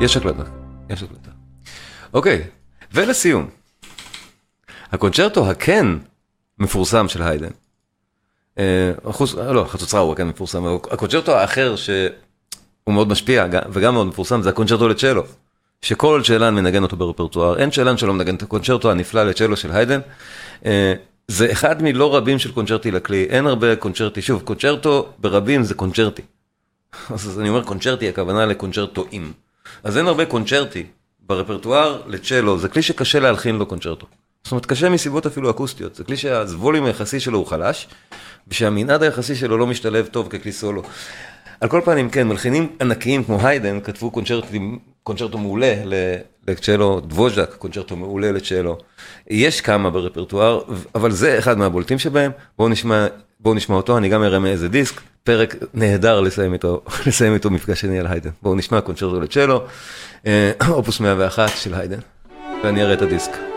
יש 0.00 0.16
הקלטה, 0.16 0.42
יש 0.90 1.02
הקלטה. 1.02 1.30
אוקיי, 2.14 2.42
ולסיום, 2.92 3.46
הקונצ'רטו 4.92 5.50
הכן 5.50 5.86
מפורסם 6.58 7.08
של 7.08 7.22
היידן. 7.22 7.48
אה, 8.58 8.92
החוץ, 9.04 9.34
לא, 9.34 9.62
החצוצרה 9.62 10.00
הוא 10.00 10.12
הכן 10.12 10.26
מפורסם, 10.28 10.64
הקונצ'רטו 10.90 11.36
האחר 11.36 11.76
שהוא 11.76 12.94
מאוד 12.94 13.08
משפיע 13.08 13.46
גם- 13.46 13.62
וגם 13.72 13.94
מאוד 13.94 14.06
מפורסם 14.06 14.42
זה 14.42 14.48
הקונצ'רטו 14.48 14.88
לצ'לו. 14.88 15.22
שכל 15.82 16.20
צ'לן 16.24 16.54
מנגן 16.54 16.82
אותו 16.82 16.96
ברפרטואר, 16.96 17.58
אין 17.58 17.70
צ'לן 17.70 17.96
שלא 17.96 18.14
מנגן 18.14 18.34
את 18.34 18.42
הקונצ'רטו 18.42 18.90
הנפלא 18.90 19.22
לצ'לו 19.24 19.56
של 19.56 19.72
היידן. 19.72 20.00
זה 21.28 21.52
אחד 21.52 21.82
מלא 21.82 22.16
רבים 22.16 22.38
של 22.38 22.52
קונצ'רטי 22.52 22.90
לכלי, 22.90 23.24
אין 23.24 23.46
הרבה 23.46 23.76
קונצ'רטי, 23.76 24.22
שוב, 24.22 24.42
קונצ'רטו 24.42 25.08
ברבים 25.18 25.62
זה 25.62 25.74
קונצ'רטי. 25.74 26.22
אז 27.14 27.40
אני 27.40 27.48
אומר 27.48 27.64
קונצ'רטי, 27.64 28.08
הכוונה 28.08 28.46
לקונצ'רטואים. 28.46 29.32
אז 29.84 29.98
אין 29.98 30.06
הרבה 30.06 30.26
קונצ'רטי 30.26 30.86
ברפרטואר 31.20 32.02
לצ'לו, 32.06 32.58
זה 32.58 32.68
כלי 32.68 32.82
שקשה 32.82 33.20
להלחין 33.20 33.56
לו 33.56 33.66
קונצ'רטו. 33.66 34.06
זאת 34.44 34.52
אומרת, 34.52 34.66
קשה 34.66 34.88
מסיבות 34.88 35.26
אפילו 35.26 35.50
אקוסטיות, 35.50 35.94
זה 35.94 36.04
כלי 36.04 36.16
שהווליום 36.16 36.86
היחסי 36.86 37.20
שלו 37.20 37.38
הוא 37.38 37.46
חלש, 37.46 37.88
ושהמנעד 38.48 39.02
היחסי 39.02 39.34
שלו 39.34 39.58
לא 39.58 39.66
משתלב 39.66 40.06
טוב 40.06 40.28
ככלי 40.28 40.52
סולו. 40.52 40.82
על 41.60 41.68
כל 41.68 41.80
פנים, 41.84 42.10
כן, 42.10 42.28
מלחינים 42.28 42.68
ענקיים 42.80 43.24
כמו 43.24 43.46
היידן 43.46 43.80
כתבו 43.80 44.10
קונצ'רטו 45.02 45.38
מעולה 45.38 45.74
לצ'לו, 46.48 47.00
דבוז'ק, 47.00 47.54
קונצ'רטו 47.58 47.96
מעולה 47.96 48.32
לצ'לו. 48.32 48.78
יש 49.30 49.60
כמה 49.60 49.90
ברפרטואר, 49.90 50.62
אבל 50.94 51.10
זה 51.10 51.38
אחד 51.38 51.58
מהבולטים 51.58 51.98
שבהם. 51.98 52.30
בואו 52.58 52.68
נשמע, 52.68 53.06
בואו 53.40 53.54
נשמע 53.54 53.76
אותו, 53.76 53.98
אני 53.98 54.08
גם 54.08 54.22
אראה 54.22 54.38
מאיזה 54.38 54.68
דיסק. 54.68 55.00
פרק 55.24 55.54
נהדר 55.74 56.20
לסיים 56.20 56.52
איתו, 56.52 56.80
לסיים 57.06 57.34
איתו 57.34 57.50
מפגש 57.50 57.80
שני 57.80 58.00
על 58.00 58.06
היידן. 58.06 58.30
בואו 58.42 58.54
נשמע 58.54 58.80
קונצ'רטו 58.80 59.20
לצ'לו, 59.20 59.64
אה, 60.26 60.52
אופוס 60.68 61.00
101 61.00 61.48
של 61.56 61.74
היידן, 61.74 61.98
ואני 62.64 62.82
אראה 62.82 62.94
את 62.94 63.02
הדיסק. 63.02 63.53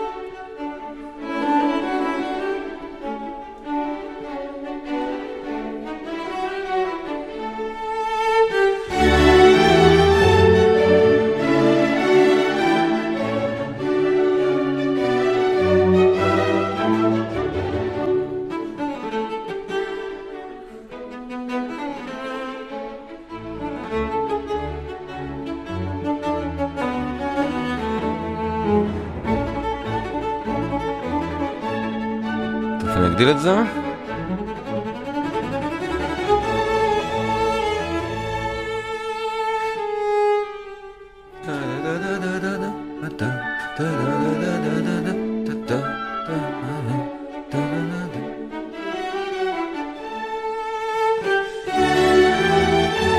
את 33.38 33.42
זה. 33.42 33.54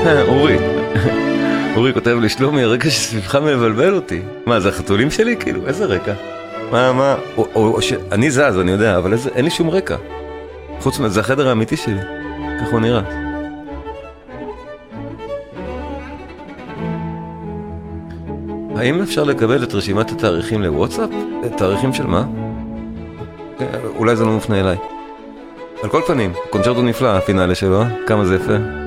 אה, 0.06 0.22
אורי, 0.22 0.58
אורי 1.76 1.92
כותב 1.94 2.16
לי, 2.20 2.28
שלומי, 2.28 2.62
הרקע 2.62 2.90
שסביבך 2.90 3.34
מבלבל 3.34 3.94
אותי. 3.94 4.22
מה, 4.46 4.60
זה 4.60 4.68
החתולים 4.68 5.10
שלי? 5.10 5.36
כאילו, 5.36 5.66
איזה 5.66 5.84
רקע? 5.84 6.39
מה, 6.70 6.92
מה, 6.92 7.16
או, 7.36 7.46
או, 7.54 7.74
או 7.74 7.82
ש... 7.82 7.92
אני 8.12 8.30
זז, 8.30 8.58
אני 8.60 8.70
יודע, 8.70 8.98
אבל 8.98 9.12
איזה, 9.12 9.30
אין 9.34 9.44
לי 9.44 9.50
שום 9.50 9.70
רקע. 9.70 9.96
חוץ 10.80 10.98
מזה, 10.98 11.08
זה 11.08 11.20
החדר 11.20 11.48
האמיתי 11.48 11.76
שלי. 11.76 12.00
ככה 12.60 12.70
הוא 12.70 12.80
נראה. 12.80 13.00
האם 18.76 19.02
אפשר 19.02 19.24
לקבל 19.24 19.62
את 19.62 19.74
רשימת 19.74 20.10
התאריכים 20.10 20.62
לוואטסאפ? 20.62 21.10
תאריכים 21.56 21.92
של 21.92 22.06
מה? 22.06 22.24
כן, 23.58 23.66
אולי 23.96 24.16
זה 24.16 24.24
לא 24.24 24.32
מופנה 24.32 24.60
אליי. 24.60 24.76
על 25.82 25.88
כל 25.88 26.02
פנים, 26.06 26.32
קונצ'רטו 26.50 26.82
נפלא, 26.82 27.08
הפינאלה 27.08 27.54
שלו, 27.54 27.82
אה? 27.82 27.88
כמה 28.06 28.24
זה 28.24 28.34
יפה. 28.34 28.79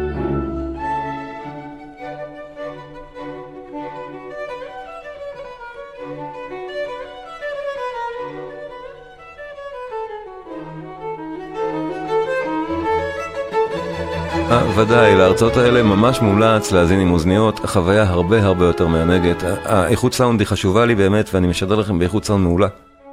ודאי, 14.75 15.15
להרצאות 15.15 15.57
האלה 15.57 15.83
ממש 15.83 16.21
מומלץ 16.21 16.71
להאזין 16.71 16.99
עם 16.99 17.11
אוזניות, 17.11 17.63
החוויה 17.63 18.03
הרבה 18.03 18.43
הרבה 18.43 18.65
יותר 18.65 18.87
מענגת. 18.87 19.43
האיכות 19.65 20.13
סאונד 20.13 20.39
היא 20.39 20.47
חשובה 20.47 20.85
לי 20.85 20.95
באמת, 20.95 21.29
ואני 21.33 21.47
משדר 21.47 21.75
לכם 21.75 21.99
באיכות 21.99 22.25
סאונד 22.25 22.43
מעולה. 22.43 22.67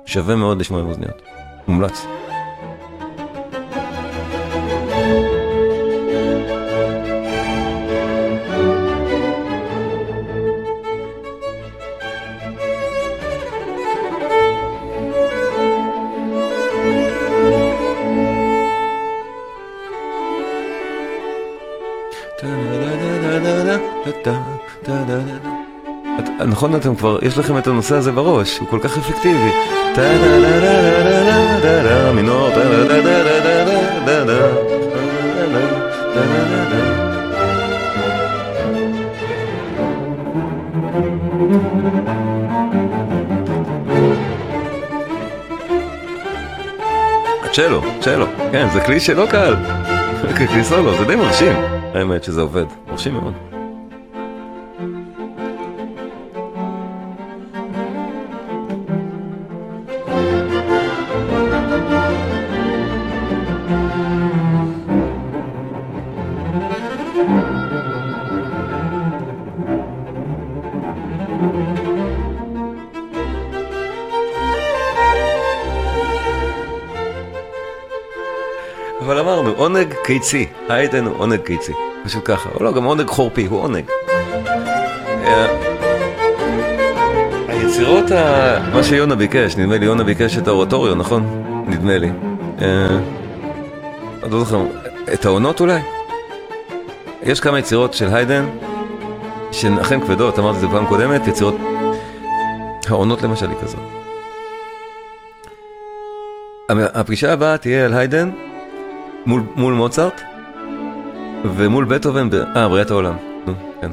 שווה 0.07 0.37
מאוד 0.37 0.61
לשמוע 0.61 0.81
עם 0.81 0.87
אוזניות. 0.87 1.23
מומלץ. 1.69 2.07
אתם 26.81 26.95
כבר, 26.95 27.19
יש 27.23 27.39
לכם 27.39 27.59
את 27.59 27.67
הנושא 27.67 27.95
הזה 27.95 28.13
בראש, 28.13 28.59
הוא 28.59 28.69
כל 28.69 28.79
כך 28.83 28.99
אפקטיבי. 28.99 29.51
צ'לו, 47.53 47.83
צ'לו, 48.01 48.27
כן, 48.53 48.69
זה 48.73 48.81
כלי 48.81 49.01
שלא 49.01 49.27
קל. 49.31 49.57
כלי 50.37 50.65
סולו, 50.65 50.99
זה 50.99 51.05
די 51.05 51.17
מרשים. 51.17 51.57
האמת 51.95 52.25
שזה 52.25 52.41
עובד, 52.41 52.65
מרשים 52.91 53.15
מאוד. 53.15 53.60
קיצי, 80.05 80.47
היידן 80.69 81.07
הוא 81.07 81.15
עונג 81.19 81.41
קיצי, 81.41 81.73
פשוט 82.05 82.23
ככה, 82.25 82.51
או 82.55 82.65
לא, 82.65 82.73
גם 82.73 82.85
עונג 82.85 83.07
חורפי, 83.07 83.47
הוא 83.47 83.61
עונג. 83.61 83.85
אה, 85.25 85.47
היצירות. 87.49 88.05
מה 88.73 88.83
שיונה 88.83 89.15
ביקש, 89.15 89.57
נדמה 89.57 89.79
לי 89.79 89.87
יונה 89.87 90.05
ביקש 90.05 90.39
את 90.39 90.49
האורטוריו, 90.49 90.95
נכון? 90.95 91.45
נדמה 91.67 91.99
לי. 91.99 92.11
אה, 92.63 92.87
אני 94.23 94.31
לא 94.33 94.39
זוכר, 94.39 94.63
את 95.13 95.25
העונות 95.25 95.61
אולי? 95.61 95.81
יש 97.23 97.41
כמה 97.41 97.59
יצירות 97.59 97.95
של 97.95 98.09
היידן, 98.15 98.47
שהן 99.53 99.79
אכן 99.79 100.01
כבדות, 100.01 100.39
אמרתי 100.39 100.57
את 100.57 100.61
זה 100.61 100.69
פעם 100.69 100.87
קודמת, 100.87 101.27
יצירות... 101.27 101.57
העונות 102.89 103.23
למשל 103.23 103.51
היא 103.51 103.59
כזאת. 103.63 103.81
הפגישה 106.71 107.33
הבאה 107.33 107.59
תהיה 107.59 107.85
על 107.85 107.95
היידן 107.95 108.31
מול, 109.27 109.43
מול 109.57 109.75
מוצרט 109.75 110.21
ומול 111.45 111.85
בטהובן. 111.85 112.29
אה, 112.57 112.69
בריאת 112.69 112.91
העולם, 112.91 113.15
נו, 113.47 113.53
כן. 113.81 113.91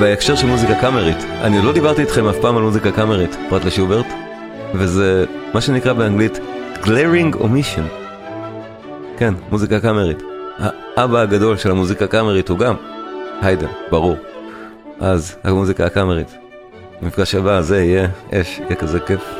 בהקשר 0.00 0.36
של 0.36 0.46
מוזיקה 0.46 0.74
קאמרית, 0.74 1.24
אני 1.40 1.62
לא 1.62 1.72
דיברתי 1.72 2.00
איתכם 2.00 2.28
אף 2.28 2.36
פעם 2.40 2.56
על 2.56 2.62
מוזיקה 2.62 2.92
קאמרית, 2.92 3.36
פרט 3.48 3.64
לשוברט, 3.64 4.06
וזה 4.74 5.24
מה 5.54 5.60
שנקרא 5.60 5.92
באנגלית 5.92 6.38
glaring 6.82 7.36
omission. 7.36 8.00
כן, 9.18 9.34
מוזיקה 9.50 9.80
קאמרית. 9.80 10.22
האבא 10.96 11.18
הגדול 11.18 11.56
של 11.56 11.70
המוזיקה 11.70 12.04
הקאמרית 12.04 12.48
הוא 12.48 12.58
גם 12.58 12.74
היידן, 13.42 13.66
ברור. 13.90 14.16
אז 15.00 15.36
המוזיקה 15.44 15.86
הקאמרית. 15.86 16.36
המפגש 17.02 17.34
הבא, 17.34 17.60
זה 17.60 17.82
יהיה 17.82 18.08
אש, 18.32 18.58
יהיה 18.58 18.74
כזה 18.74 19.00
כיף. 19.00 19.39